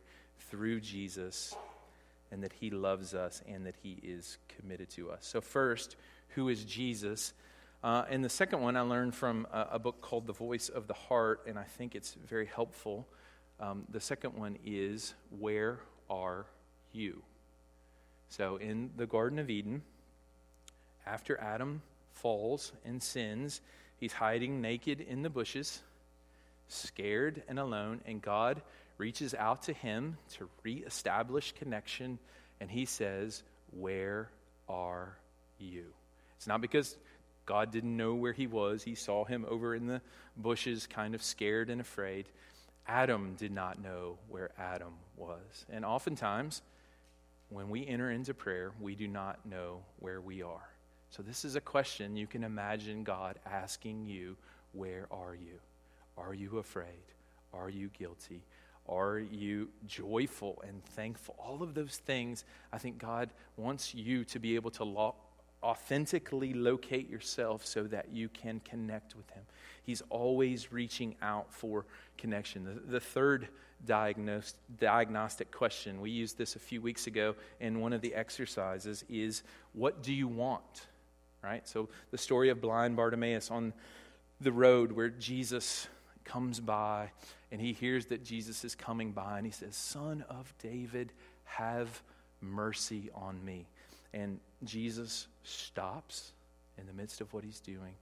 through 0.49 0.79
Jesus, 0.81 1.53
and 2.31 2.43
that 2.43 2.53
He 2.53 2.71
loves 2.71 3.13
us 3.13 3.43
and 3.47 3.65
that 3.67 3.75
He 3.83 3.99
is 4.01 4.39
committed 4.47 4.89
to 4.91 5.11
us. 5.11 5.27
So, 5.27 5.41
first, 5.41 5.95
who 6.29 6.49
is 6.49 6.63
Jesus? 6.63 7.33
Uh, 7.83 8.03
and 8.09 8.23
the 8.23 8.29
second 8.29 8.61
one 8.61 8.75
I 8.75 8.81
learned 8.81 9.13
from 9.13 9.45
a, 9.53 9.67
a, 9.73 9.79
book 9.79 10.01
called 10.01 10.25
The 10.25 10.33
Voice 10.33 10.69
of 10.69 10.87
the 10.87 10.95
Heart, 10.95 11.41
and 11.45 11.59
I 11.59 11.65
think 11.65 11.93
it's 11.93 12.15
very 12.27 12.47
helpful. 12.47 13.07
Um, 13.59 13.85
the 13.89 13.99
second 13.99 14.33
one 14.35 14.57
is 14.65 15.13
Where 15.39 15.79
Are 16.09 16.45
You? 16.91 17.21
So, 18.29 18.57
in 18.57 18.91
the 18.97 19.05
Garden 19.05 19.39
of 19.39 19.49
Eden, 19.49 19.81
after 21.05 21.39
Adam 21.39 21.81
falls 22.13 22.71
and 22.83 23.01
sins, 23.01 23.61
he's 23.97 24.13
hiding 24.13 24.61
naked 24.61 24.99
in 24.99 25.21
the 25.21 25.29
bushes, 25.29 25.81
scared 26.67 27.43
and 27.47 27.59
alone, 27.59 28.01
and 28.05 28.21
God 28.21 28.61
reaches 28.97 29.33
out 29.33 29.63
to 29.63 29.73
him 29.73 30.17
to 30.33 30.49
reestablish 30.63 31.53
connection, 31.53 32.19
and 32.59 32.69
he 32.69 32.85
says, 32.85 33.43
Where 33.71 34.29
are 34.67 35.17
you? 35.59 35.85
It's 36.37 36.47
not 36.47 36.61
because 36.61 36.97
God 37.45 37.71
didn't 37.71 37.95
know 37.95 38.15
where 38.15 38.33
he 38.33 38.47
was. 38.47 38.83
He 38.83 38.95
saw 38.95 39.23
him 39.23 39.45
over 39.47 39.75
in 39.75 39.87
the 39.87 40.01
bushes, 40.35 40.87
kind 40.87 41.15
of 41.15 41.23
scared 41.23 41.69
and 41.69 41.79
afraid. 41.79 42.25
Adam 42.87 43.35
did 43.37 43.51
not 43.51 43.81
know 43.81 44.17
where 44.29 44.51
Adam 44.57 44.93
was. 45.17 45.65
And 45.69 45.83
oftentimes, 45.83 46.61
when 47.49 47.69
we 47.69 47.85
enter 47.85 48.11
into 48.11 48.33
prayer, 48.33 48.71
we 48.79 48.95
do 48.95 49.07
not 49.07 49.45
know 49.45 49.79
where 49.99 50.21
we 50.21 50.41
are. 50.41 50.69
So, 51.09 51.23
this 51.23 51.45
is 51.45 51.55
a 51.55 51.61
question 51.61 52.15
you 52.15 52.27
can 52.27 52.43
imagine 52.43 53.03
God 53.03 53.39
asking 53.45 54.05
you 54.05 54.35
Where 54.73 55.07
are 55.11 55.35
you? 55.35 55.59
Are 56.17 56.33
you 56.33 56.57
afraid? 56.57 57.13
Are 57.53 57.69
you 57.69 57.89
guilty? 57.97 58.43
Are 58.87 59.17
you 59.17 59.69
joyful 59.87 60.61
and 60.67 60.83
thankful? 60.83 61.35
All 61.39 61.63
of 61.63 61.73
those 61.73 61.97
things, 61.97 62.43
I 62.71 62.77
think 62.77 62.99
God 62.99 63.29
wants 63.57 63.95
you 63.95 64.23
to 64.25 64.39
be 64.39 64.55
able 64.55 64.71
to 64.71 64.83
authentically 65.63 66.53
locate 66.53 67.09
yourself 67.09 67.65
so 67.65 67.83
that 67.83 68.09
you 68.11 68.29
can 68.29 68.59
connect 68.59 69.15
with 69.15 69.29
Him. 69.31 69.43
He's 69.83 70.01
always 70.09 70.71
reaching 70.71 71.15
out 71.21 71.53
for 71.53 71.85
connection. 72.17 72.63
The, 72.63 72.91
the 72.91 72.99
third 72.99 73.47
diagnostic 73.85 75.51
question, 75.51 76.01
we 76.01 76.11
used 76.11 76.37
this 76.37 76.55
a 76.55 76.59
few 76.59 76.81
weeks 76.81 77.07
ago 77.07 77.35
in 77.59 77.79
one 77.81 77.93
of 77.93 78.01
the 78.01 78.15
exercises, 78.15 79.03
is 79.09 79.43
what 79.73 80.01
do 80.01 80.13
you 80.13 80.27
want? 80.27 80.87
Right? 81.43 81.67
So 81.67 81.89
the 82.11 82.17
story 82.17 82.49
of 82.49 82.61
blind 82.61 82.95
Bartimaeus 82.95 83.51
on 83.51 83.73
the 84.41 84.51
road 84.51 84.91
where 84.91 85.09
Jesus 85.09 85.87
comes 86.23 86.59
by 86.59 87.11
and 87.51 87.61
he 87.61 87.73
hears 87.73 88.07
that 88.07 88.23
Jesus 88.23 88.65
is 88.65 88.75
coming 88.75 89.11
by 89.11 89.37
and 89.37 89.45
he 89.45 89.51
says, 89.51 89.75
Son 89.75 90.25
of 90.29 90.53
David, 90.61 91.13
have 91.43 92.01
mercy 92.41 93.09
on 93.13 93.43
me. 93.45 93.67
And 94.15 94.39
Jesus 94.63 95.27
stops 95.43 96.31
in 96.79 96.87
the 96.87 96.93
midst 96.93 97.21
of 97.21 97.31
what 97.33 97.43
he's 97.43 97.59
doing. 97.59 97.93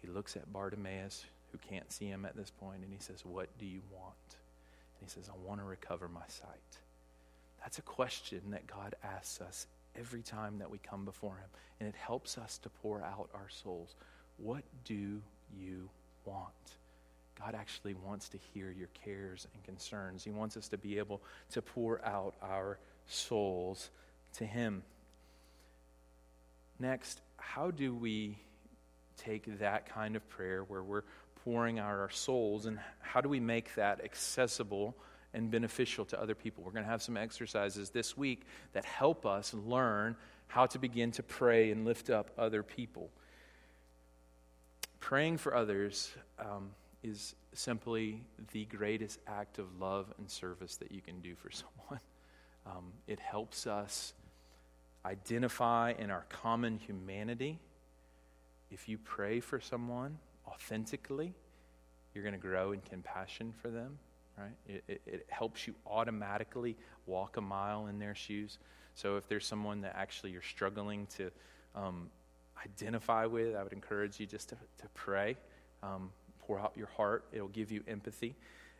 He 0.00 0.08
looks 0.08 0.34
at 0.36 0.50
Bartimaeus, 0.50 1.26
who 1.52 1.58
can't 1.58 1.92
see 1.92 2.06
him 2.06 2.24
at 2.24 2.36
this 2.36 2.50
point, 2.50 2.82
and 2.82 2.90
he 2.90 3.00
says, 3.00 3.24
What 3.24 3.48
do 3.58 3.66
you 3.66 3.82
want? 3.92 4.14
And 4.30 5.08
he 5.08 5.10
says, 5.10 5.28
I 5.28 5.36
want 5.46 5.60
to 5.60 5.66
recover 5.66 6.08
my 6.08 6.24
sight. 6.28 6.78
That's 7.66 7.78
a 7.78 7.82
question 7.82 8.42
that 8.52 8.68
God 8.68 8.94
asks 9.02 9.40
us 9.40 9.66
every 9.98 10.22
time 10.22 10.58
that 10.58 10.70
we 10.70 10.78
come 10.78 11.04
before 11.04 11.36
Him. 11.36 11.48
And 11.80 11.88
it 11.88 11.96
helps 11.96 12.38
us 12.38 12.58
to 12.58 12.68
pour 12.68 13.02
out 13.02 13.28
our 13.34 13.48
souls. 13.48 13.96
What 14.36 14.62
do 14.84 15.20
you 15.58 15.88
want? 16.24 16.52
God 17.36 17.54
actually 17.54 17.94
wants 17.94 18.28
to 18.30 18.38
hear 18.54 18.70
your 18.70 18.88
cares 19.04 19.46
and 19.52 19.64
concerns. 19.64 20.22
He 20.22 20.30
wants 20.30 20.56
us 20.56 20.68
to 20.68 20.78
be 20.78 20.96
able 20.98 21.22
to 21.50 21.60
pour 21.60 22.04
out 22.04 22.34
our 22.40 22.78
souls 23.06 23.90
to 24.34 24.44
Him. 24.44 24.82
Next, 26.78 27.20
how 27.38 27.70
do 27.70 27.94
we 27.94 28.38
take 29.16 29.58
that 29.58 29.88
kind 29.88 30.16
of 30.16 30.28
prayer 30.28 30.62
where 30.64 30.82
we're 30.82 31.04
pouring 31.44 31.78
out 31.78 31.90
our 31.90 32.10
souls 32.10 32.66
and 32.66 32.78
how 33.00 33.20
do 33.20 33.28
we 33.28 33.40
make 33.40 33.74
that 33.76 34.04
accessible 34.04 34.94
and 35.32 35.50
beneficial 35.50 36.04
to 36.06 36.20
other 36.20 36.34
people? 36.34 36.62
We're 36.64 36.72
going 36.72 36.84
to 36.84 36.90
have 36.90 37.02
some 37.02 37.16
exercises 37.16 37.90
this 37.90 38.16
week 38.16 38.42
that 38.72 38.84
help 38.84 39.24
us 39.24 39.54
learn 39.54 40.16
how 40.48 40.66
to 40.66 40.78
begin 40.78 41.12
to 41.12 41.22
pray 41.22 41.70
and 41.70 41.84
lift 41.84 42.10
up 42.10 42.30
other 42.36 42.62
people. 42.62 43.10
Praying 45.00 45.38
for 45.38 45.54
others 45.54 46.12
um, 46.38 46.70
is 47.02 47.34
simply 47.52 48.22
the 48.52 48.64
greatest 48.66 49.18
act 49.26 49.58
of 49.58 49.80
love 49.80 50.12
and 50.18 50.30
service 50.30 50.76
that 50.76 50.92
you 50.92 51.00
can 51.00 51.20
do 51.20 51.34
for 51.34 51.50
someone. 51.52 52.00
Um, 52.66 52.92
it 53.06 53.20
helps 53.20 53.66
us 53.66 54.12
identify 55.06 55.92
in 55.98 56.10
our 56.10 56.24
common 56.28 56.78
humanity. 56.78 57.58
If 58.70 58.88
you 58.88 58.98
pray 58.98 59.40
for 59.40 59.60
someone 59.60 60.18
authentically, 60.48 61.32
you're 62.12 62.24
going 62.24 62.34
to 62.34 62.40
grow 62.40 62.72
in 62.72 62.80
compassion 62.80 63.52
for 63.62 63.68
them, 63.68 63.98
right? 64.36 64.56
It, 64.68 64.84
it, 64.88 65.02
it, 65.06 65.26
helps 65.28 65.66
you 65.66 65.74
automatically 65.86 66.76
walk 67.06 67.36
a 67.36 67.40
mile 67.40 67.86
in 67.86 67.98
their 67.98 68.14
shoes. 68.14 68.58
So 68.94 69.16
if 69.16 69.28
there's 69.28 69.46
someone 69.46 69.82
that 69.82 69.94
actually 69.96 70.32
you're 70.32 70.42
struggling 70.42 71.06
to 71.18 71.30
um, 71.74 72.10
identify 72.64 73.26
with, 73.26 73.54
I 73.54 73.62
would 73.62 73.72
encourage 73.72 74.18
you 74.18 74.26
just 74.26 74.48
to, 74.48 74.54
to 74.54 74.88
pray. 74.94 75.36
Um, 75.82 76.10
pour 76.40 76.58
out 76.58 76.72
your 76.76 76.88
heart, 76.96 77.24
it'll 77.32 77.48
give 77.48 77.70
you 77.70 77.82
empathy. 77.86 78.34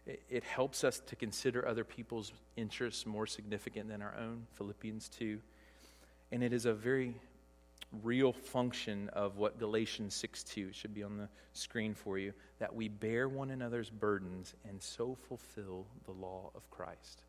It, 0.06 0.22
it 0.28 0.44
helps 0.44 0.82
us 0.82 1.00
to 1.06 1.14
consider 1.14 1.66
other 1.68 1.84
people's 1.84 2.32
interests 2.56 3.06
more 3.06 3.26
significant 3.26 3.88
than 3.88 4.02
our 4.02 4.14
own, 4.18 4.46
Philippians 4.54 5.08
2. 5.10 5.38
And 6.32 6.42
it 6.42 6.52
is 6.52 6.66
a 6.66 6.74
very 6.74 7.14
real 8.02 8.32
function 8.32 9.08
of 9.10 9.36
what 9.36 9.58
Galatians 9.58 10.14
6 10.14 10.42
2 10.44 10.72
should 10.72 10.94
be 10.94 11.02
on 11.02 11.16
the 11.16 11.28
screen 11.52 11.94
for 11.94 12.18
you 12.18 12.32
that 12.58 12.74
we 12.74 12.88
bear 12.88 13.28
one 13.28 13.50
another's 13.50 13.90
burdens 13.90 14.54
and 14.68 14.82
so 14.82 15.16
fulfill 15.28 15.86
the 16.04 16.12
law 16.12 16.50
of 16.54 16.68
Christ. 16.70 17.22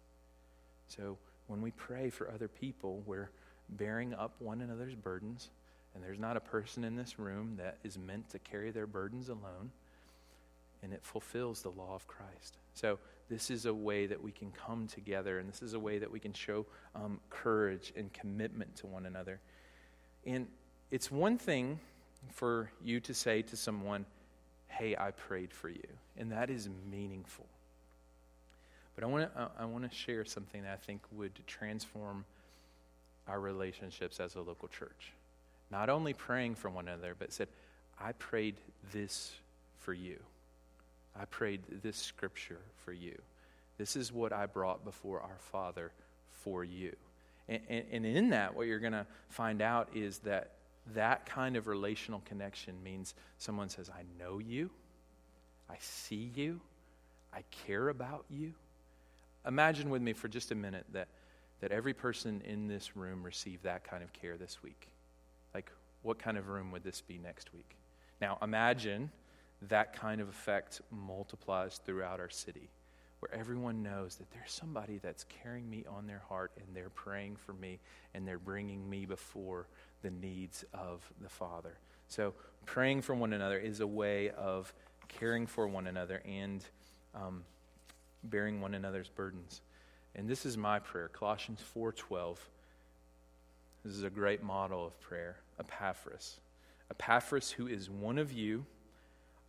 So 0.87 1.17
when 1.47 1.61
we 1.61 1.71
pray 1.71 2.09
for 2.09 2.31
other 2.31 2.47
people, 2.47 3.03
we're 3.05 3.29
bearing 3.69 4.13
up 4.13 4.35
one 4.39 4.61
another's 4.61 4.95
burdens, 4.95 5.49
and 5.93 6.03
there's 6.03 6.19
not 6.19 6.37
a 6.37 6.41
person 6.41 6.83
in 6.83 6.95
this 6.95 7.19
room 7.19 7.55
that 7.57 7.77
is 7.83 7.97
meant 7.97 8.29
to 8.29 8.39
carry 8.39 8.71
their 8.71 8.87
burdens 8.87 9.29
alone, 9.29 9.71
and 10.83 10.93
it 10.93 11.03
fulfills 11.03 11.61
the 11.61 11.69
law 11.69 11.95
of 11.95 12.07
Christ. 12.07 12.57
So 12.73 12.99
this 13.29 13.49
is 13.49 13.65
a 13.65 13.73
way 13.73 14.05
that 14.05 14.21
we 14.21 14.31
can 14.31 14.51
come 14.51 14.87
together, 14.87 15.39
and 15.39 15.49
this 15.49 15.61
is 15.61 15.73
a 15.73 15.79
way 15.79 15.99
that 15.99 16.11
we 16.11 16.19
can 16.19 16.33
show 16.33 16.65
um, 16.95 17.19
courage 17.29 17.93
and 17.95 18.11
commitment 18.13 18.75
to 18.77 18.87
one 18.87 19.05
another. 19.05 19.39
And 20.25 20.47
it's 20.91 21.11
one 21.11 21.37
thing 21.37 21.79
for 22.31 22.71
you 22.83 22.99
to 23.01 23.13
say 23.13 23.41
to 23.43 23.57
someone, 23.57 24.05
Hey, 24.67 24.95
I 24.97 25.11
prayed 25.11 25.53
for 25.53 25.69
you. 25.69 25.87
And 26.17 26.31
that 26.31 26.49
is 26.49 26.69
meaningful. 26.91 27.47
But 28.95 29.03
I 29.03 29.07
want 29.07 29.33
to 29.33 29.51
I 29.59 29.65
want 29.65 29.89
to 29.89 29.95
share 29.95 30.25
something 30.25 30.63
that 30.63 30.73
I 30.73 30.75
think 30.75 31.01
would 31.11 31.39
transform 31.45 32.25
our 33.27 33.39
relationships 33.39 34.19
as 34.19 34.35
a 34.35 34.41
local 34.41 34.67
church. 34.67 35.13
Not 35.69 35.89
only 35.89 36.13
praying 36.13 36.55
for 36.55 36.69
one 36.69 36.87
another, 36.87 37.15
but 37.17 37.31
said, 37.31 37.47
I 37.99 38.13
prayed 38.13 38.55
this 38.91 39.33
for 39.79 39.93
you. 39.93 40.19
I 41.19 41.25
prayed 41.25 41.61
this 41.83 41.97
scripture 41.97 42.59
for 42.83 42.93
you. 42.93 43.17
This 43.77 43.95
is 43.95 44.11
what 44.11 44.33
I 44.33 44.45
brought 44.45 44.83
before 44.83 45.21
our 45.21 45.37
Father 45.51 45.91
for 46.31 46.63
you. 46.63 46.95
And, 47.47 47.61
and, 47.69 47.85
and 47.91 48.05
in 48.05 48.29
that, 48.29 48.55
what 48.55 48.67
you're 48.67 48.79
going 48.79 48.93
to 48.93 49.05
find 49.29 49.61
out 49.61 49.89
is 49.95 50.19
that 50.19 50.51
that 50.93 51.25
kind 51.25 51.55
of 51.55 51.67
relational 51.67 52.21
connection 52.25 52.81
means 52.83 53.13
someone 53.37 53.69
says, 53.69 53.89
I 53.89 54.03
know 54.19 54.39
you, 54.39 54.69
I 55.69 55.75
see 55.79 56.31
you, 56.35 56.61
I 57.33 57.43
care 57.65 57.89
about 57.89 58.25
you. 58.29 58.53
Imagine 59.45 59.89
with 59.89 60.01
me 60.01 60.13
for 60.13 60.27
just 60.27 60.51
a 60.51 60.55
minute 60.55 60.85
that, 60.93 61.07
that 61.61 61.71
every 61.71 61.93
person 61.93 62.41
in 62.45 62.67
this 62.67 62.95
room 62.95 63.23
received 63.23 63.63
that 63.63 63.83
kind 63.83 64.03
of 64.03 64.13
care 64.13 64.37
this 64.37 64.61
week. 64.63 64.87
Like, 65.53 65.71
what 66.03 66.19
kind 66.19 66.37
of 66.37 66.47
room 66.47 66.71
would 66.71 66.83
this 66.83 67.01
be 67.01 67.17
next 67.17 67.53
week? 67.53 67.75
Now, 68.21 68.37
imagine 68.41 69.11
that 69.63 69.93
kind 69.93 70.21
of 70.21 70.29
effect 70.29 70.81
multiplies 70.91 71.79
throughout 71.83 72.19
our 72.19 72.29
city, 72.29 72.69
where 73.19 73.33
everyone 73.33 73.81
knows 73.81 74.15
that 74.15 74.29
there's 74.31 74.51
somebody 74.51 74.99
that's 74.99 75.25
carrying 75.25 75.69
me 75.69 75.83
on 75.89 76.07
their 76.07 76.21
heart 76.29 76.51
and 76.57 76.75
they're 76.75 76.89
praying 76.89 77.35
for 77.35 77.53
me 77.53 77.79
and 78.13 78.27
they're 78.27 78.37
bringing 78.37 78.87
me 78.89 79.05
before 79.05 79.67
the 80.03 80.11
needs 80.11 80.63
of 80.73 81.01
the 81.21 81.29
Father. 81.29 81.77
So, 82.07 82.33
praying 82.65 83.01
for 83.01 83.15
one 83.15 83.33
another 83.33 83.57
is 83.57 83.79
a 83.79 83.87
way 83.87 84.29
of 84.31 84.73
caring 85.07 85.47
for 85.47 85.67
one 85.67 85.87
another 85.87 86.21
and 86.25 86.63
um, 87.15 87.43
bearing 88.23 88.61
one 88.61 88.73
another's 88.73 89.09
burdens. 89.09 89.61
And 90.15 90.27
this 90.27 90.45
is 90.45 90.57
my 90.57 90.79
prayer, 90.79 91.07
Colossians 91.07 91.61
4:12. 91.75 92.37
This 93.83 93.93
is 93.93 94.03
a 94.03 94.09
great 94.09 94.43
model 94.43 94.85
of 94.85 94.99
prayer. 94.99 95.37
Epaphras, 95.59 96.39
Epaphras, 96.91 97.51
who 97.51 97.67
is 97.67 97.89
one 97.89 98.17
of 98.17 98.31
you 98.31 98.65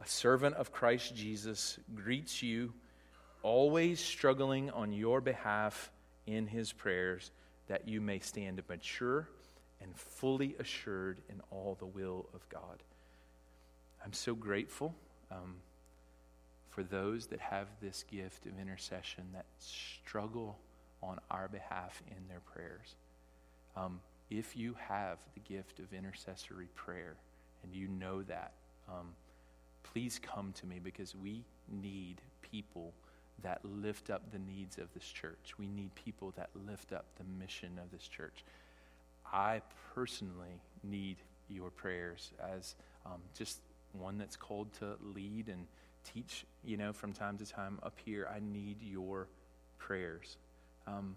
a 0.00 0.06
servant 0.06 0.56
of 0.56 0.72
Christ 0.72 1.14
Jesus, 1.14 1.78
greets 1.94 2.42
you, 2.42 2.72
always 3.42 4.00
struggling 4.00 4.70
on 4.70 4.92
your 4.92 5.20
behalf 5.20 5.90
in 6.26 6.46
his 6.46 6.72
prayers, 6.72 7.30
that 7.68 7.88
you 7.88 8.00
may 8.00 8.18
stand 8.18 8.62
mature 8.68 9.28
and 9.80 9.96
fully 9.96 10.54
assured 10.58 11.20
in 11.28 11.40
all 11.50 11.76
the 11.78 11.86
will 11.86 12.26
of 12.34 12.48
God. 12.48 12.82
I'm 14.04 14.12
so 14.12 14.34
grateful 14.34 14.94
um, 15.30 15.56
for 16.70 16.82
those 16.82 17.26
that 17.26 17.40
have 17.40 17.66
this 17.80 18.04
gift 18.10 18.46
of 18.46 18.58
intercession 18.60 19.24
that 19.34 19.46
struggle 19.58 20.58
on 21.02 21.18
our 21.30 21.48
behalf 21.48 22.02
in 22.08 22.28
their 22.28 22.40
prayers. 22.40 22.94
Um, 23.76 24.00
if 24.30 24.56
you 24.56 24.74
have 24.88 25.18
the 25.34 25.40
gift 25.40 25.78
of 25.78 25.92
intercessory 25.92 26.68
prayer 26.74 27.16
and 27.62 27.74
you 27.74 27.88
know 27.88 28.22
that, 28.22 28.52
um, 28.88 29.14
please 29.92 30.20
come 30.22 30.52
to 30.52 30.66
me 30.66 30.78
because 30.82 31.14
we 31.14 31.44
need 31.70 32.20
people 32.42 32.92
that 33.42 33.60
lift 33.64 34.10
up 34.10 34.30
the 34.32 34.38
needs 34.38 34.78
of 34.78 34.92
this 34.94 35.04
church. 35.04 35.54
We 35.58 35.68
need 35.68 35.94
people 35.94 36.32
that 36.36 36.50
lift 36.66 36.92
up 36.92 37.06
the 37.16 37.24
mission 37.24 37.78
of 37.82 37.90
this 37.90 38.06
church. 38.08 38.44
I 39.32 39.62
personally 39.94 40.60
need 40.82 41.18
your 41.48 41.70
prayers 41.70 42.32
as 42.56 42.74
um, 43.06 43.20
just 43.36 43.60
one 43.92 44.18
that's 44.18 44.36
called 44.36 44.72
to 44.74 44.96
lead 45.14 45.48
and 45.48 45.66
teach, 46.12 46.44
you 46.64 46.76
know, 46.76 46.92
from 46.92 47.12
time 47.12 47.38
to 47.38 47.46
time 47.46 47.78
up 47.82 47.96
here. 48.04 48.28
I 48.34 48.40
need 48.40 48.82
your 48.82 49.28
prayers. 49.78 50.36
Um, 50.86 51.16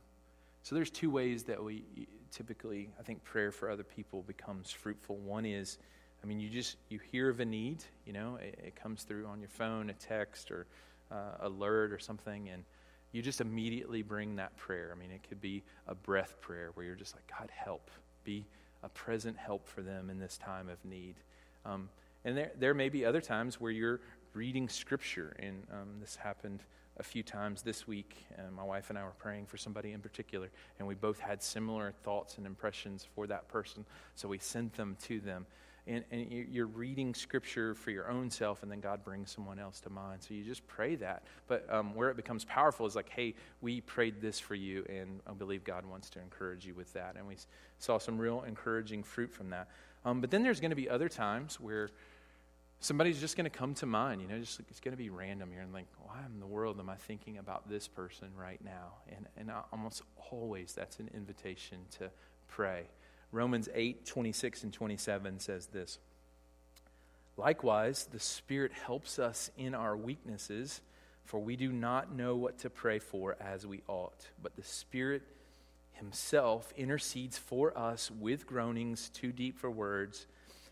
so 0.63 0.75
there's 0.75 0.91
two 0.91 1.09
ways 1.09 1.43
that 1.43 1.63
we 1.63 1.83
typically, 2.31 2.89
I 2.99 3.03
think, 3.03 3.23
prayer 3.23 3.51
for 3.51 3.69
other 3.69 3.83
people 3.83 4.21
becomes 4.21 4.71
fruitful. 4.71 5.17
One 5.17 5.45
is 5.45 5.77
I 6.23 6.27
mean, 6.27 6.39
you 6.39 6.49
just 6.49 6.77
you 6.89 6.99
hear 7.11 7.29
of 7.29 7.39
a 7.39 7.45
need, 7.45 7.83
you 8.05 8.13
know, 8.13 8.37
it, 8.41 8.59
it 8.67 8.75
comes 8.75 9.03
through 9.03 9.25
on 9.25 9.39
your 9.39 9.49
phone, 9.49 9.89
a 9.89 9.93
text 9.93 10.51
or 10.51 10.67
uh, 11.11 11.37
alert 11.41 11.91
or 11.91 11.99
something, 11.99 12.49
and 12.49 12.63
you 13.11 13.21
just 13.21 13.41
immediately 13.41 14.01
bring 14.01 14.35
that 14.37 14.55
prayer. 14.55 14.93
I 14.95 14.99
mean, 14.99 15.11
it 15.11 15.27
could 15.27 15.41
be 15.41 15.63
a 15.87 15.95
breath 15.95 16.39
prayer 16.39 16.71
where 16.75 16.85
you're 16.85 16.95
just 16.95 17.15
like, 17.15 17.29
God, 17.37 17.49
help, 17.53 17.91
be 18.23 18.45
a 18.83 18.89
present 18.89 19.37
help 19.37 19.67
for 19.67 19.81
them 19.81 20.09
in 20.09 20.19
this 20.19 20.37
time 20.37 20.69
of 20.69 20.83
need. 20.85 21.15
Um, 21.65 21.89
and 22.23 22.37
there, 22.37 22.51
there 22.57 22.73
may 22.73 22.89
be 22.89 23.03
other 23.05 23.21
times 23.21 23.59
where 23.59 23.71
you're 23.71 23.99
reading 24.33 24.69
scripture, 24.69 25.35
and 25.39 25.63
um, 25.71 25.89
this 25.99 26.15
happened 26.15 26.63
a 26.97 27.03
few 27.03 27.23
times 27.23 27.61
this 27.63 27.87
week. 27.87 28.25
And 28.37 28.53
my 28.53 28.63
wife 28.63 28.89
and 28.89 28.97
I 28.97 29.03
were 29.03 29.13
praying 29.17 29.47
for 29.47 29.57
somebody 29.57 29.91
in 29.91 29.99
particular, 29.99 30.49
and 30.79 30.87
we 30.87 30.95
both 30.95 31.19
had 31.19 31.41
similar 31.41 31.93
thoughts 32.03 32.37
and 32.37 32.45
impressions 32.45 33.07
for 33.15 33.27
that 33.27 33.47
person, 33.47 33.85
so 34.15 34.27
we 34.27 34.37
sent 34.37 34.73
them 34.75 34.95
to 35.03 35.19
them. 35.19 35.45
And, 35.87 36.03
and 36.11 36.31
you're 36.31 36.67
reading 36.67 37.13
scripture 37.13 37.73
for 37.73 37.91
your 37.91 38.09
own 38.09 38.29
self, 38.29 38.61
and 38.61 38.71
then 38.71 38.79
God 38.79 39.03
brings 39.03 39.31
someone 39.31 39.57
else 39.57 39.79
to 39.81 39.89
mind. 39.89 40.21
So 40.21 40.33
you 40.33 40.43
just 40.43 40.65
pray 40.67 40.95
that. 40.95 41.23
But 41.47 41.65
um, 41.73 41.95
where 41.95 42.09
it 42.09 42.15
becomes 42.15 42.45
powerful 42.45 42.85
is 42.85 42.95
like, 42.95 43.09
hey, 43.09 43.33
we 43.61 43.81
prayed 43.81 44.21
this 44.21 44.39
for 44.39 44.55
you, 44.55 44.85
and 44.89 45.19
I 45.27 45.33
believe 45.33 45.63
God 45.63 45.85
wants 45.85 46.09
to 46.11 46.19
encourage 46.19 46.65
you 46.65 46.75
with 46.75 46.93
that. 46.93 47.15
And 47.17 47.27
we 47.27 47.37
saw 47.79 47.97
some 47.97 48.17
real 48.17 48.43
encouraging 48.43 49.03
fruit 49.03 49.31
from 49.31 49.49
that. 49.49 49.69
Um, 50.05 50.21
but 50.21 50.29
then 50.29 50.43
there's 50.43 50.59
going 50.59 50.71
to 50.71 50.75
be 50.75 50.89
other 50.89 51.09
times 51.09 51.59
where 51.59 51.89
somebody's 52.79 53.19
just 53.19 53.35
going 53.37 53.49
to 53.49 53.57
come 53.57 53.73
to 53.75 53.85
mind. 53.85 54.21
You 54.21 54.27
know, 54.27 54.39
just 54.39 54.59
it's 54.69 54.79
going 54.79 54.93
to 54.93 54.97
be 54.97 55.09
random. 55.09 55.51
You're 55.53 55.65
like, 55.73 55.87
why 56.03 56.19
in 56.31 56.39
the 56.39 56.47
world 56.47 56.79
am 56.79 56.89
I 56.89 56.95
thinking 56.95 57.37
about 57.37 57.69
this 57.69 57.87
person 57.87 58.27
right 58.35 58.63
now? 58.63 58.93
And 59.15 59.27
and 59.37 59.51
almost 59.71 60.01
always 60.31 60.73
that's 60.73 60.99
an 60.99 61.09
invitation 61.13 61.79
to 61.99 62.09
pray. 62.47 62.83
Romans 63.31 63.69
8, 63.73 64.05
26 64.05 64.63
and 64.63 64.73
27 64.73 65.39
says 65.39 65.67
this 65.67 65.99
Likewise, 67.37 68.07
the 68.11 68.19
Spirit 68.19 68.71
helps 68.73 69.17
us 69.17 69.49
in 69.57 69.73
our 69.73 69.95
weaknesses, 69.95 70.81
for 71.25 71.39
we 71.39 71.55
do 71.55 71.71
not 71.71 72.13
know 72.13 72.35
what 72.35 72.59
to 72.59 72.69
pray 72.69 72.99
for 72.99 73.37
as 73.39 73.65
we 73.65 73.81
ought. 73.87 74.27
But 74.41 74.55
the 74.55 74.63
Spirit 74.63 75.23
Himself 75.93 76.73
intercedes 76.75 77.37
for 77.37 77.77
us 77.77 78.11
with 78.11 78.45
groanings 78.45 79.09
too 79.09 79.31
deep 79.31 79.57
for 79.57 79.71
words. 79.71 80.27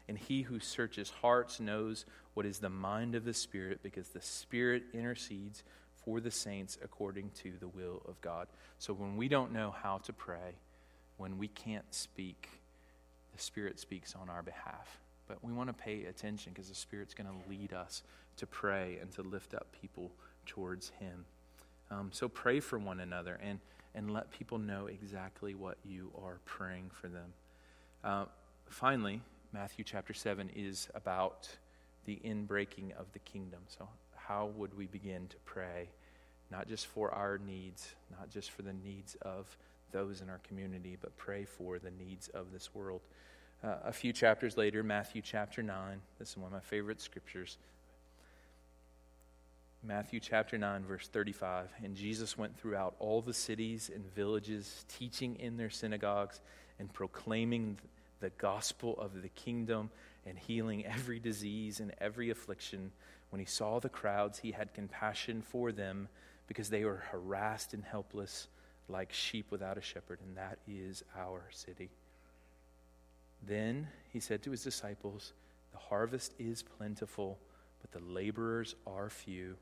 And 0.07 0.17
He 0.17 0.41
who 0.41 0.59
searches 0.59 1.09
hearts 1.21 1.59
knows 1.59 2.05
what 2.33 2.45
is 2.45 2.59
the 2.59 2.69
mind 2.69 3.15
of 3.15 3.25
the 3.25 3.33
Spirit, 3.33 3.79
because 3.81 4.09
the 4.09 4.21
Spirit 4.21 4.83
intercedes 4.93 5.63
for 6.03 6.19
the 6.19 6.31
saints 6.31 6.77
according 6.83 7.29
to 7.41 7.53
the 7.59 7.67
will 7.67 8.01
of 8.07 8.19
God. 8.21 8.47
So 8.79 8.93
when 8.93 9.15
we 9.17 9.27
don't 9.27 9.53
know 9.53 9.71
how 9.71 9.99
to 9.99 10.13
pray, 10.13 10.55
when 11.19 11.37
we 11.37 11.49
can't 11.49 11.93
speak, 11.93 12.49
the 13.35 13.41
Spirit 13.41 13.77
speaks 13.77 14.15
on 14.15 14.29
our 14.29 14.41
behalf. 14.41 14.99
But 15.27 15.43
we 15.43 15.51
want 15.51 15.67
to 15.67 15.73
pay 15.73 16.05
attention 16.05 16.53
because 16.53 16.69
the 16.69 16.75
Spirit's 16.75 17.13
going 17.13 17.27
to 17.27 17.49
lead 17.49 17.73
us 17.73 18.01
to 18.37 18.47
pray 18.47 18.97
and 19.01 19.11
to 19.11 19.21
lift 19.21 19.53
up 19.53 19.67
people 19.79 20.11
towards 20.45 20.89
Him. 20.99 21.25
Um, 21.91 22.09
so 22.13 22.29
pray 22.29 22.61
for 22.61 22.79
one 22.79 23.01
another 23.01 23.37
and, 23.43 23.59
and 23.93 24.11
let 24.11 24.31
people 24.31 24.57
know 24.57 24.87
exactly 24.87 25.55
what 25.55 25.77
you 25.83 26.09
are 26.23 26.39
praying 26.45 26.89
for 26.93 27.09
them. 27.09 27.33
Uh, 28.03 28.25
finally, 28.69 29.21
Matthew 29.51 29.83
chapter 29.83 30.13
7 30.13 30.49
is 30.55 30.87
about 30.95 31.49
the 32.05 32.19
inbreaking 32.23 32.97
of 32.97 33.11
the 33.11 33.19
kingdom. 33.19 33.59
So, 33.67 33.89
how 34.15 34.51
would 34.55 34.77
we 34.77 34.85
begin 34.85 35.27
to 35.27 35.37
pray, 35.43 35.89
not 36.49 36.67
just 36.67 36.87
for 36.87 37.11
our 37.11 37.39
needs, 37.39 37.95
not 38.17 38.29
just 38.29 38.51
for 38.51 38.61
the 38.61 38.73
needs 38.73 39.15
of 39.21 39.57
those 39.91 40.21
in 40.21 40.29
our 40.29 40.39
community, 40.47 40.97
but 40.99 41.17
pray 41.17 41.45
for 41.45 41.79
the 41.79 41.91
needs 41.91 42.27
of 42.29 42.51
this 42.51 42.73
world. 42.73 43.01
Uh, 43.63 43.75
a 43.83 43.91
few 43.91 44.13
chapters 44.13 44.57
later, 44.57 44.83
Matthew 44.83 45.21
chapter 45.21 45.61
9, 45.61 46.01
this 46.17 46.29
is 46.29 46.37
one 46.37 46.47
of 46.47 46.53
my 46.53 46.59
favorite 46.59 47.01
scriptures. 47.01 47.57
Matthew 49.83 50.19
chapter 50.19 50.57
9, 50.57 50.83
verse 50.83 51.07
35. 51.07 51.69
And 51.83 51.95
Jesus 51.95 52.37
went 52.37 52.57
throughout 52.57 52.95
all 52.99 53.21
the 53.21 53.33
cities 53.33 53.89
and 53.93 54.05
villages, 54.13 54.85
teaching 54.89 55.37
in 55.39 55.57
their 55.57 55.69
synagogues 55.69 56.41
and 56.79 56.91
proclaiming 56.91 57.77
the 58.19 58.29
gospel 58.31 58.97
of 58.99 59.21
the 59.21 59.29
kingdom 59.29 59.89
and 60.25 60.37
healing 60.37 60.85
every 60.85 61.19
disease 61.19 61.79
and 61.79 61.93
every 61.99 62.29
affliction. 62.29 62.91
When 63.29 63.39
he 63.39 63.45
saw 63.45 63.79
the 63.79 63.89
crowds, 63.89 64.39
he 64.39 64.51
had 64.51 64.73
compassion 64.73 65.41
for 65.41 65.71
them 65.71 66.09
because 66.47 66.69
they 66.69 66.83
were 66.83 67.03
harassed 67.11 67.73
and 67.73 67.83
helpless 67.83 68.47
like 68.89 69.13
sheep 69.13 69.51
without 69.51 69.77
a 69.77 69.81
shepherd, 69.81 70.19
and 70.25 70.35
that 70.37 70.59
is 70.67 71.03
our 71.17 71.43
city. 71.51 71.89
Then 73.45 73.87
he 74.11 74.19
said 74.19 74.43
to 74.43 74.51
his 74.51 74.63
disciples, 74.63 75.33
The 75.71 75.77
harvest 75.77 76.33
is 76.39 76.63
plentiful, 76.63 77.39
but 77.81 77.91
the 77.91 78.05
laborers 78.05 78.75
are 78.85 79.09
few. 79.09 79.55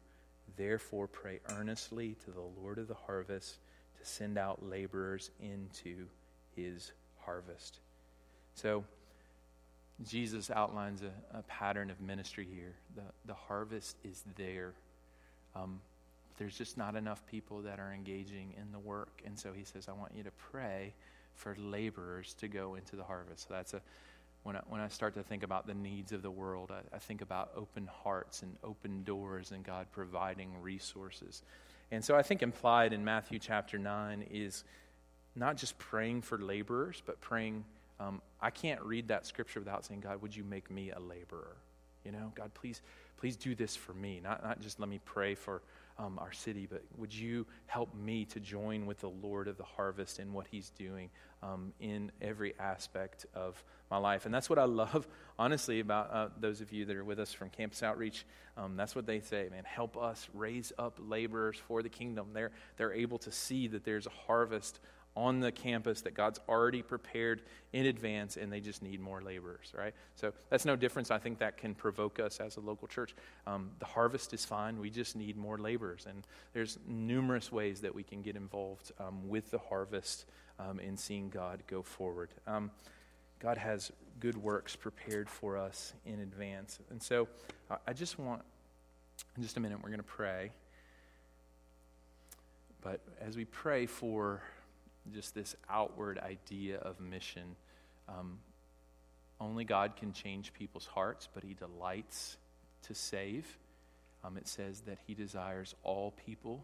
Therefore, 0.56 1.08
pray 1.08 1.40
earnestly 1.50 2.16
to 2.26 2.32
the 2.32 2.62
Lord 2.62 2.80
of 2.80 2.88
the 2.88 2.96
harvest 2.96 3.60
to 4.00 4.06
send 4.06 4.38
out 4.38 4.66
laborers 4.66 5.30
into 5.42 6.08
his 6.56 6.92
harvest. 7.20 7.80
So, 8.56 8.84
Jesus 10.04 10.52
outlines 10.52 11.02
a, 11.02 11.38
a 11.38 11.42
pattern 11.44 11.90
of 11.90 12.00
ministry 12.00 12.48
here. 12.52 12.76
The, 12.96 13.02
the 13.26 13.34
harvest 13.34 13.98
is 14.04 14.24
there. 14.36 14.74
Um, 15.56 15.82
there's 16.38 16.58
just 16.58 16.78
not 16.78 16.96
enough 16.96 17.26
people 17.26 17.62
that 17.64 17.80
are 17.80 17.92
engaging 17.92 18.54
in 18.60 18.72
the 18.72 18.80
work. 18.80 19.22
And 19.26 19.38
so 19.38 19.54
he 19.54 19.64
says, 19.64 19.88
I 19.90 19.94
want 19.94 20.14
you 20.16 20.24
to 20.24 20.32
pray 20.32 20.94
for 21.36 21.56
laborers 21.60 22.34
to 22.36 22.48
go 22.48 22.76
into 22.76 22.96
the 22.96 23.04
harvest. 23.04 23.48
So 23.48 23.54
that's 23.54 23.74
a 23.74 23.82
when 24.48 24.56
I, 24.56 24.62
when 24.70 24.80
I 24.80 24.88
start 24.88 25.14
to 25.16 25.24
think 25.24 25.44
about 25.44 25.68
the 25.68 25.74
needs 25.74 26.14
of 26.14 26.22
the 26.22 26.32
world, 26.32 26.72
I, 26.72 26.96
I 26.96 27.00
think 27.00 27.22
about 27.22 27.52
open 27.54 27.86
hearts 28.04 28.44
and 28.44 28.56
open 28.64 29.04
doors 29.04 29.52
and 29.52 29.62
God 29.62 29.88
providing 29.92 30.62
resources. 30.62 31.42
And 31.92 32.04
so 32.04 32.16
I 32.16 32.22
think 32.22 32.42
implied 32.42 32.94
in 32.94 33.04
Matthew 33.04 33.40
chapter 33.40 33.78
9 33.78 34.26
is 34.32 34.64
not 35.36 35.58
just 35.58 35.78
praying 35.78 36.22
for 36.22 36.38
laborers, 36.38 37.04
but 37.06 37.20
praying. 37.20 37.66
Um, 38.00 38.22
I 38.42 38.50
can't 38.50 38.82
read 38.82 39.10
that 39.10 39.26
scripture 39.26 39.60
without 39.60 39.86
saying, 39.86 40.00
God, 40.00 40.22
would 40.22 40.34
you 40.34 40.46
make 40.46 40.72
me 40.72 40.92
a 40.92 41.00
laborer? 41.00 41.58
You 42.06 42.14
know, 42.14 42.32
God, 42.34 42.54
please, 42.54 42.82
please 43.18 43.36
do 43.36 43.54
this 43.54 43.76
for 43.76 43.94
me. 43.94 44.22
Not, 44.24 44.44
not 44.44 44.62
just 44.62 44.80
let 44.80 44.88
me 44.88 45.02
pray 45.04 45.36
for 45.36 45.62
um, 46.00 46.20
our 46.20 46.32
city, 46.32 46.68
but 46.70 46.84
would 46.98 47.14
you 47.14 47.46
help 47.66 47.94
me 47.96 48.26
to 48.26 48.40
join 48.40 48.86
with 48.86 49.00
the 49.00 49.10
Lord 49.10 49.48
of 49.48 49.58
the 49.58 49.64
harvest 49.64 50.20
in 50.20 50.34
what 50.34 50.48
he's 50.48 50.70
doing 50.72 51.10
um, 51.42 51.74
in 51.80 52.12
every 52.22 52.54
aspect 52.60 53.26
of 53.34 53.64
my 53.90 53.98
life? 53.98 54.26
And 54.26 54.34
that's 54.34 54.50
what 54.50 54.60
I 54.60 54.66
love, 54.66 55.08
honestly, 55.40 55.80
about 55.80 56.12
uh, 56.12 56.30
those 56.40 56.62
of 56.62 56.72
you 56.72 56.86
that 56.86 56.96
are 56.96 57.04
with 57.04 57.20
us 57.20 57.34
from 57.34 57.50
Campus 57.50 57.82
Outreach. 57.84 58.26
Um, 58.56 58.76
that's 58.76 58.96
what 58.96 59.06
they 59.06 59.20
say, 59.20 59.50
man, 59.52 59.64
help 59.66 59.98
us 59.98 60.28
raise 60.34 60.72
up 60.78 61.00
laborers 61.00 61.58
for 61.68 61.82
the 61.82 61.90
kingdom. 61.90 62.30
They're, 62.34 62.52
they're 62.78 62.94
able 62.94 63.18
to 63.20 63.32
see 63.32 63.68
that 63.68 63.84
there's 63.84 64.08
a 64.08 64.12
harvest 64.28 64.80
on 65.18 65.40
the 65.40 65.52
campus 65.52 66.02
that 66.02 66.14
God's 66.14 66.40
already 66.48 66.84
prepared 66.84 67.42
in 67.74 67.88
advance, 67.88 68.38
and 68.38 68.54
they 68.54 68.60
just 68.60 68.84
need 68.84 69.02
more 69.02 69.20
laborers, 69.20 69.74
right? 69.76 69.94
So 70.16 70.32
that's 70.52 70.64
no 70.64 70.76
difference. 70.76 71.10
I 71.10 71.18
think 71.18 71.40
that 71.40 71.58
can 71.58 71.74
provoke 71.74 72.20
us 72.20 72.40
as 72.40 72.56
a 72.58 72.60
local 72.60 72.88
church. 72.88 73.16
Um, 73.48 73.72
the 73.80 73.86
harvest 73.86 74.34
is 74.36 74.46
fine. 74.46 74.80
We 74.80 74.92
just 74.92 75.16
need 75.16 75.36
more 75.36 75.58
laborers. 75.58 76.06
And 76.08 76.26
there's 76.54 76.78
numerous 76.88 77.52
ways 77.52 77.82
that 77.82 77.96
we 77.96 78.04
can 78.04 78.22
get 78.22 78.36
involved 78.36 78.92
um, 79.00 79.28
with 79.28 79.50
the 79.50 79.58
harvest 79.58 80.26
um, 80.60 80.80
in 80.80 80.96
seeing 80.96 81.30
God 81.30 81.64
go 81.66 81.82
forward. 81.82 82.30
Um, 82.46 82.70
God 83.40 83.58
has 83.58 83.92
good 84.20 84.38
works 84.38 84.76
prepared 84.76 85.30
for 85.30 85.58
us 85.58 85.94
in 86.06 86.20
advance. 86.20 86.78
And 86.92 87.02
so 87.02 87.28
uh, 87.72 87.78
I 87.88 87.94
just 87.94 88.20
want, 88.20 88.44
in 89.36 89.42
just 89.42 89.58
a 89.58 89.60
minute, 89.60 89.80
we're 89.82 89.90
going 89.90 89.98
to 89.98 90.04
pray. 90.04 90.52
But 92.82 93.02
as 93.20 93.36
we 93.36 93.46
pray 93.46 93.88
for 93.88 94.44
just 95.14 95.36
this 95.36 95.56
outward 95.70 96.20
idea 96.20 96.78
of 96.78 97.00
mission. 97.00 97.56
Um, 98.08 98.40
only 99.40 99.64
God 99.64 99.96
can 99.96 100.14
change 100.14 100.54
people's 100.54 100.86
hearts, 100.86 101.28
but 101.34 101.44
He 101.44 101.54
delights 101.54 102.38
to 102.84 102.96
save. 102.96 103.58
Um, 104.24 104.38
it 104.38 104.48
says 104.48 104.82
that 104.82 104.98
He 105.06 105.14
desires 105.14 105.76
all 105.84 106.14
people 106.26 106.64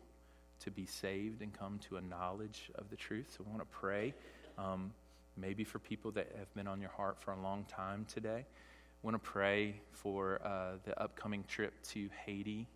to 0.61 0.71
be 0.71 0.85
saved 0.85 1.41
and 1.41 1.53
come 1.53 1.79
to 1.89 1.97
a 1.97 2.01
knowledge 2.01 2.71
of 2.75 2.89
the 2.89 2.95
truth. 2.95 3.35
So 3.37 3.45
I 3.45 3.49
want 3.49 3.61
to 3.61 3.77
pray, 3.77 4.13
um, 4.57 4.93
maybe 5.35 5.63
for 5.63 5.79
people 5.79 6.11
that 6.11 6.27
have 6.37 6.53
been 6.55 6.67
on 6.67 6.79
your 6.79 6.91
heart 6.91 7.21
for 7.21 7.33
a 7.33 7.41
long 7.41 7.65
time 7.65 8.05
today. 8.11 8.45
I 8.45 9.05
want 9.07 9.15
to 9.15 9.29
pray 9.29 9.75
for 9.91 10.39
uh, 10.43 10.77
the 10.85 10.99
upcoming 11.01 11.43
trip 11.47 11.73
to 11.89 12.09
Haiti. 12.25 12.67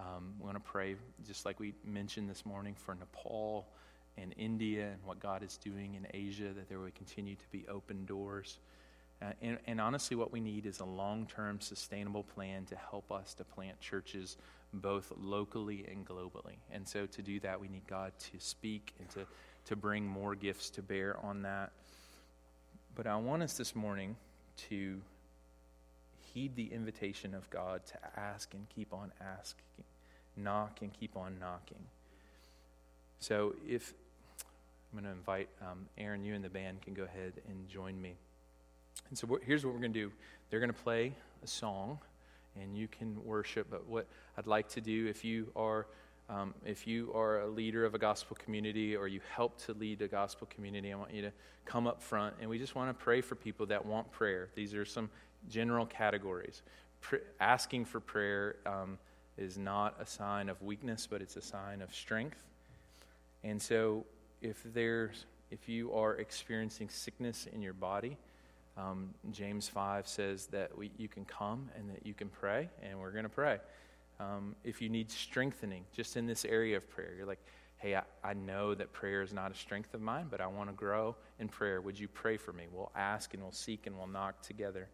Um, 0.00 0.34
we 0.38 0.46
want 0.46 0.56
to 0.56 0.70
pray, 0.70 0.96
just 1.26 1.44
like 1.44 1.60
we 1.60 1.74
mentioned 1.84 2.30
this 2.30 2.46
morning, 2.46 2.74
for 2.78 2.94
Nepal 2.94 3.66
in 4.20 4.32
India 4.32 4.88
and 4.92 5.04
what 5.04 5.20
God 5.20 5.42
is 5.42 5.56
doing 5.56 5.94
in 5.94 6.06
Asia, 6.12 6.52
that 6.54 6.68
there 6.68 6.78
would 6.78 6.94
continue 6.94 7.34
to 7.34 7.50
be 7.50 7.66
open 7.68 8.04
doors. 8.04 8.58
Uh, 9.20 9.32
and, 9.42 9.58
and, 9.66 9.80
honestly, 9.80 10.16
what 10.16 10.30
we 10.30 10.40
need 10.40 10.64
is 10.64 10.78
a 10.78 10.84
long 10.84 11.26
term 11.26 11.60
sustainable 11.60 12.22
plan 12.22 12.64
to 12.66 12.76
help 12.76 13.10
us 13.10 13.34
to 13.34 13.44
plant 13.44 13.80
churches 13.80 14.36
both 14.72 15.12
locally 15.20 15.86
and 15.90 16.06
globally. 16.06 16.56
And 16.70 16.86
so, 16.86 17.06
to 17.06 17.22
do 17.22 17.40
that, 17.40 17.60
we 17.60 17.68
need 17.68 17.86
God 17.88 18.12
to 18.32 18.38
speak 18.38 18.94
and 19.00 19.08
to, 19.10 19.26
to 19.66 19.76
bring 19.76 20.06
more 20.06 20.36
gifts 20.36 20.70
to 20.70 20.82
bear 20.82 21.16
on 21.24 21.42
that. 21.42 21.72
But 22.94 23.06
I 23.08 23.16
want 23.16 23.42
us 23.42 23.54
this 23.54 23.74
morning 23.74 24.16
to 24.68 25.00
heed 26.32 26.54
the 26.54 26.72
invitation 26.72 27.34
of 27.34 27.48
God 27.50 27.84
to 27.86 27.94
ask 28.16 28.54
and 28.54 28.68
keep 28.68 28.92
on 28.92 29.10
asking, 29.20 29.84
knock 30.36 30.78
and 30.80 30.92
keep 30.92 31.16
on 31.16 31.38
knocking. 31.40 31.84
So, 33.18 33.56
if 33.66 33.94
I'm 34.92 35.00
going 35.00 35.12
to 35.12 35.16
invite 35.16 35.48
um, 35.60 35.86
Aaron, 35.98 36.24
you 36.24 36.34
and 36.34 36.44
the 36.44 36.48
band 36.48 36.82
can 36.82 36.94
go 36.94 37.04
ahead 37.04 37.34
and 37.48 37.68
join 37.68 38.00
me. 38.00 38.14
And 39.08 39.18
so 39.18 39.38
here's 39.44 39.64
what 39.64 39.74
we're 39.74 39.80
going 39.80 39.92
to 39.92 40.00
do 40.00 40.12
they're 40.50 40.60
going 40.60 40.72
to 40.72 40.82
play 40.82 41.12
a 41.42 41.46
song, 41.46 41.98
and 42.60 42.76
you 42.76 42.88
can 42.88 43.22
worship. 43.24 43.68
But 43.70 43.86
what 43.86 44.06
I'd 44.36 44.46
like 44.46 44.68
to 44.70 44.80
do, 44.80 45.06
if 45.06 45.24
you 45.24 45.50
are 45.54 45.86
um, 46.30 46.54
if 46.64 46.86
you 46.86 47.10
are 47.14 47.40
a 47.40 47.46
leader 47.46 47.86
of 47.86 47.94
a 47.94 47.98
gospel 47.98 48.36
community 48.38 48.94
or 48.94 49.08
you 49.08 49.20
help 49.34 49.58
to 49.64 49.72
lead 49.72 50.02
a 50.02 50.08
gospel 50.08 50.46
community, 50.50 50.92
I 50.92 50.96
want 50.96 51.12
you 51.14 51.22
to 51.22 51.32
come 51.64 51.86
up 51.86 52.02
front 52.02 52.34
and 52.40 52.50
we 52.50 52.58
just 52.58 52.74
want 52.74 52.90
to 52.90 53.04
pray 53.04 53.22
for 53.22 53.34
people 53.34 53.64
that 53.66 53.84
want 53.84 54.10
prayer. 54.12 54.50
These 54.54 54.74
are 54.74 54.84
some 54.84 55.08
general 55.48 55.86
categories. 55.86 56.62
Pr- 57.00 57.16
asking 57.40 57.86
for 57.86 58.00
prayer 58.00 58.56
um, 58.66 58.98
is 59.38 59.56
not 59.56 59.96
a 60.00 60.04
sign 60.04 60.50
of 60.50 60.60
weakness, 60.60 61.06
but 61.10 61.22
it's 61.22 61.36
a 61.36 61.42
sign 61.42 61.80
of 61.80 61.94
strength. 61.94 62.42
And 63.42 63.60
so, 63.60 64.04
if 64.40 64.62
there's 64.64 65.26
if 65.50 65.68
you 65.68 65.92
are 65.94 66.14
experiencing 66.16 66.88
sickness 66.90 67.46
in 67.52 67.62
your 67.62 67.72
body, 67.72 68.18
um, 68.76 69.14
James 69.30 69.66
5 69.66 70.06
says 70.06 70.46
that 70.46 70.76
we, 70.76 70.90
you 70.98 71.08
can 71.08 71.24
come 71.24 71.70
and 71.76 71.90
that 71.90 72.06
you 72.06 72.14
can 72.14 72.28
pray, 72.28 72.68
and 72.82 72.98
we're 73.00 73.10
going 73.10 73.24
to 73.24 73.30
pray. 73.30 73.58
Um, 74.20 74.54
if 74.62 74.82
you 74.82 74.88
need 74.88 75.10
strengthening 75.10 75.84
just 75.92 76.16
in 76.16 76.26
this 76.26 76.44
area 76.44 76.76
of 76.76 76.88
prayer, 76.90 77.14
you're 77.16 77.26
like, 77.26 77.40
hey, 77.78 77.96
I, 77.96 78.02
I 78.22 78.34
know 78.34 78.74
that 78.74 78.92
prayer 78.92 79.22
is 79.22 79.32
not 79.32 79.50
a 79.50 79.54
strength 79.54 79.94
of 79.94 80.00
mine, 80.00 80.26
but 80.30 80.40
I 80.40 80.46
want 80.48 80.68
to 80.68 80.74
grow 80.74 81.16
in 81.38 81.48
prayer. 81.48 81.80
Would 81.80 81.98
you 81.98 82.08
pray 82.08 82.36
for 82.36 82.52
me? 82.52 82.64
We'll 82.70 82.92
ask 82.94 83.34
and 83.34 83.42
we'll 83.42 83.52
seek 83.52 83.86
and 83.86 83.96
we'll 83.96 84.08
knock 84.08 84.42
together. 84.42 84.88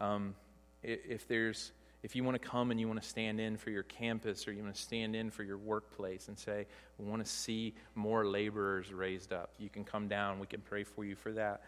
Um, 0.00 0.34
if 0.82 1.28
there's 1.28 1.72
if 2.02 2.16
you 2.16 2.24
want 2.24 2.40
to 2.40 2.48
come 2.48 2.70
and 2.70 2.80
you 2.80 2.88
want 2.88 3.00
to 3.00 3.08
stand 3.08 3.40
in 3.40 3.56
for 3.56 3.70
your 3.70 3.84
campus 3.84 4.48
or 4.48 4.52
you 4.52 4.62
want 4.62 4.74
to 4.74 4.80
stand 4.80 5.14
in 5.14 5.30
for 5.30 5.44
your 5.44 5.58
workplace 5.58 6.28
and 6.28 6.38
say, 6.38 6.66
we 6.98 7.04
want 7.04 7.24
to 7.24 7.30
see 7.30 7.74
more 7.94 8.26
laborers 8.26 8.92
raised 8.92 9.32
up, 9.32 9.50
you 9.58 9.68
can 9.68 9.84
come 9.84 10.08
down. 10.08 10.40
We 10.40 10.46
can 10.46 10.60
pray 10.60 10.82
for 10.82 11.04
you 11.04 11.14
for 11.14 11.32
that. 11.32 11.62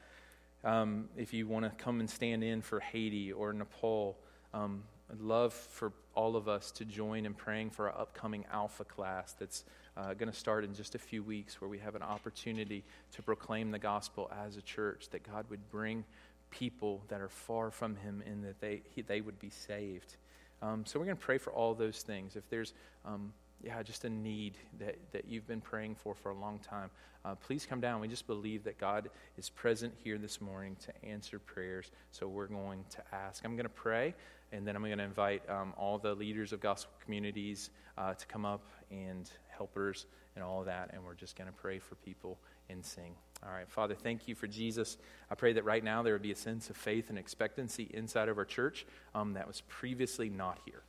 Um, 0.64 1.08
if 1.16 1.32
you 1.32 1.46
want 1.46 1.66
to 1.66 1.70
come 1.84 2.00
and 2.00 2.10
stand 2.10 2.42
in 2.42 2.62
for 2.62 2.80
Haiti 2.80 3.32
or 3.32 3.52
Nepal, 3.52 4.18
um, 4.52 4.82
I'd 5.12 5.20
love 5.20 5.52
for 5.52 5.92
all 6.14 6.36
of 6.36 6.48
us 6.48 6.70
to 6.72 6.84
join 6.84 7.26
in 7.26 7.34
praying 7.34 7.70
for 7.70 7.90
our 7.90 8.00
upcoming 8.00 8.44
Alpha 8.50 8.84
class 8.84 9.34
that's 9.38 9.64
uh, 9.96 10.14
going 10.14 10.30
to 10.30 10.36
start 10.36 10.64
in 10.64 10.74
just 10.74 10.94
a 10.94 10.98
few 10.98 11.22
weeks, 11.22 11.60
where 11.60 11.68
we 11.68 11.78
have 11.78 11.94
an 11.94 12.02
opportunity 12.02 12.82
to 13.12 13.22
proclaim 13.22 13.70
the 13.70 13.78
gospel 13.78 14.30
as 14.44 14.56
a 14.56 14.62
church, 14.62 15.08
that 15.10 15.22
God 15.22 15.44
would 15.50 15.70
bring 15.70 16.04
people 16.50 17.02
that 17.08 17.20
are 17.20 17.28
far 17.28 17.70
from 17.70 17.96
Him 17.96 18.22
and 18.26 18.44
that 18.44 18.60
they, 18.60 18.82
he, 18.94 19.02
they 19.02 19.20
would 19.20 19.38
be 19.38 19.50
saved. 19.50 20.16
Um, 20.62 20.84
so 20.86 20.98
we're 20.98 21.06
going 21.06 21.16
to 21.16 21.22
pray 21.22 21.38
for 21.38 21.52
all 21.52 21.74
those 21.74 22.02
things. 22.02 22.36
If 22.36 22.48
there's 22.48 22.72
um, 23.04 23.32
yeah, 23.64 23.82
just 23.82 24.04
a 24.04 24.10
need 24.10 24.58
that, 24.78 24.96
that 25.12 25.24
you've 25.26 25.46
been 25.46 25.60
praying 25.60 25.94
for 25.94 26.14
for 26.14 26.30
a 26.30 26.34
long 26.34 26.58
time, 26.58 26.90
uh, 27.24 27.34
please 27.34 27.66
come 27.66 27.80
down. 27.80 28.00
We 28.00 28.08
just 28.08 28.26
believe 28.26 28.64
that 28.64 28.78
God 28.78 29.08
is 29.38 29.48
present 29.48 29.94
here 30.02 30.18
this 30.18 30.40
morning 30.40 30.76
to 30.84 31.08
answer 31.08 31.38
prayers. 31.38 31.90
So 32.10 32.28
we're 32.28 32.46
going 32.46 32.84
to 32.90 33.02
ask. 33.12 33.44
I'm 33.44 33.56
going 33.56 33.64
to 33.64 33.70
pray, 33.70 34.14
and 34.52 34.66
then 34.66 34.76
I'm 34.76 34.82
going 34.82 34.98
to 34.98 35.04
invite 35.04 35.48
um, 35.48 35.72
all 35.78 35.98
the 35.98 36.14
leaders 36.14 36.52
of 36.52 36.60
gospel 36.60 36.92
communities 37.02 37.70
uh, 37.96 38.12
to 38.14 38.26
come 38.26 38.44
up 38.44 38.66
and 38.90 39.30
helpers 39.48 40.06
and 40.34 40.44
all 40.44 40.62
that. 40.64 40.90
And 40.92 41.02
we're 41.02 41.14
just 41.14 41.36
going 41.36 41.48
to 41.48 41.56
pray 41.56 41.78
for 41.78 41.94
people 41.96 42.38
and 42.68 42.84
sing. 42.84 43.14
All 43.46 43.52
right, 43.52 43.68
Father, 43.68 43.94
thank 43.94 44.26
you 44.26 44.34
for 44.34 44.46
Jesus. 44.46 44.96
I 45.30 45.34
pray 45.34 45.52
that 45.52 45.64
right 45.64 45.84
now 45.84 46.02
there 46.02 46.14
would 46.14 46.22
be 46.22 46.32
a 46.32 46.36
sense 46.36 46.70
of 46.70 46.76
faith 46.76 47.10
and 47.10 47.18
expectancy 47.18 47.90
inside 47.92 48.28
of 48.28 48.38
our 48.38 48.44
church 48.46 48.86
um, 49.14 49.34
that 49.34 49.46
was 49.46 49.62
previously 49.68 50.30
not 50.30 50.58
here. 50.64 50.82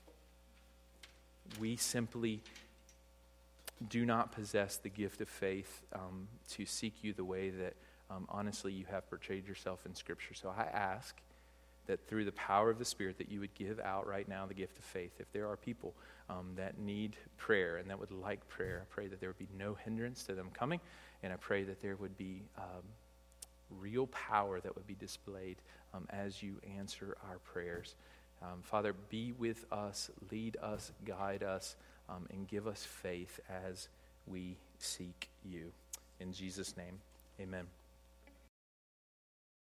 We 1.60 1.76
simply 1.76 2.42
do 3.90 4.06
not 4.06 4.32
possess 4.32 4.78
the 4.78 4.90
gift 4.90 5.20
of 5.20 5.28
faith 5.28 5.82
um, 5.94 6.30
to 6.52 6.66
seek 6.66 7.04
you 7.04 7.14
the 7.14 7.26
way 7.26 7.50
that 7.50 7.74
um, 8.10 8.26
honestly 8.30 8.72
you 8.72 8.86
have 8.90 9.10
portrayed 9.10 9.48
yourself 9.48 9.86
in 9.86 9.94
Scripture. 9.94 10.34
So 10.34 10.54
I 10.56 10.64
ask 10.64 11.16
that 11.88 12.08
through 12.08 12.26
the 12.26 12.32
power 12.32 12.70
of 12.70 12.80
the 12.80 12.86
Spirit 12.86 13.18
that 13.18 13.30
you 13.30 13.40
would 13.40 13.54
give 13.54 13.80
out 13.80 14.08
right 14.08 14.28
now 14.28 14.46
the 14.46 14.54
gift 14.54 14.78
of 14.78 14.86
faith. 14.86 15.12
If 15.20 15.32
there 15.34 15.48
are 15.48 15.58
people 15.58 15.94
um, 16.30 16.54
that 16.56 16.80
need 16.80 17.18
prayer 17.38 17.78
and 17.78 17.90
that 17.90 18.00
would 18.00 18.12
like 18.12 18.48
prayer, 18.48 18.82
I 18.84 18.94
pray 18.94 19.08
that 19.08 19.20
there 19.20 19.30
would 19.30 19.38
be 19.38 19.50
no 19.58 19.76
hindrance 19.76 20.24
to 20.24 20.34
them 20.34 20.50
coming, 20.54 20.80
and 21.26 21.34
I 21.34 21.38
pray 21.38 21.64
that 21.64 21.82
there 21.82 21.96
would 21.96 22.16
be 22.20 22.44
um, 22.56 22.84
real 23.82 24.06
power 24.08 24.60
that 24.60 24.76
would 24.76 24.86
be 24.86 24.94
displayed 24.94 25.58
um, 25.92 26.06
as 26.12 26.44
you 26.44 26.62
answer 26.78 27.18
our 27.28 27.40
prayers. 27.40 27.96
Um, 28.44 28.62
Father, 28.62 28.94
be 29.10 29.32
with 29.32 29.66
us, 29.72 30.12
lead 30.32 30.56
us, 30.62 30.92
guide 31.04 31.42
us 31.42 31.78
um, 32.08 32.28
and 32.30 32.48
give 32.48 32.68
us 32.68 32.84
faith 32.84 33.40
as 33.50 33.88
we 34.28 34.56
seek 34.78 35.30
you. 35.44 35.72
In 36.20 36.32
Jesus' 36.32 36.78
name, 36.78 37.00
amen. 37.42 37.66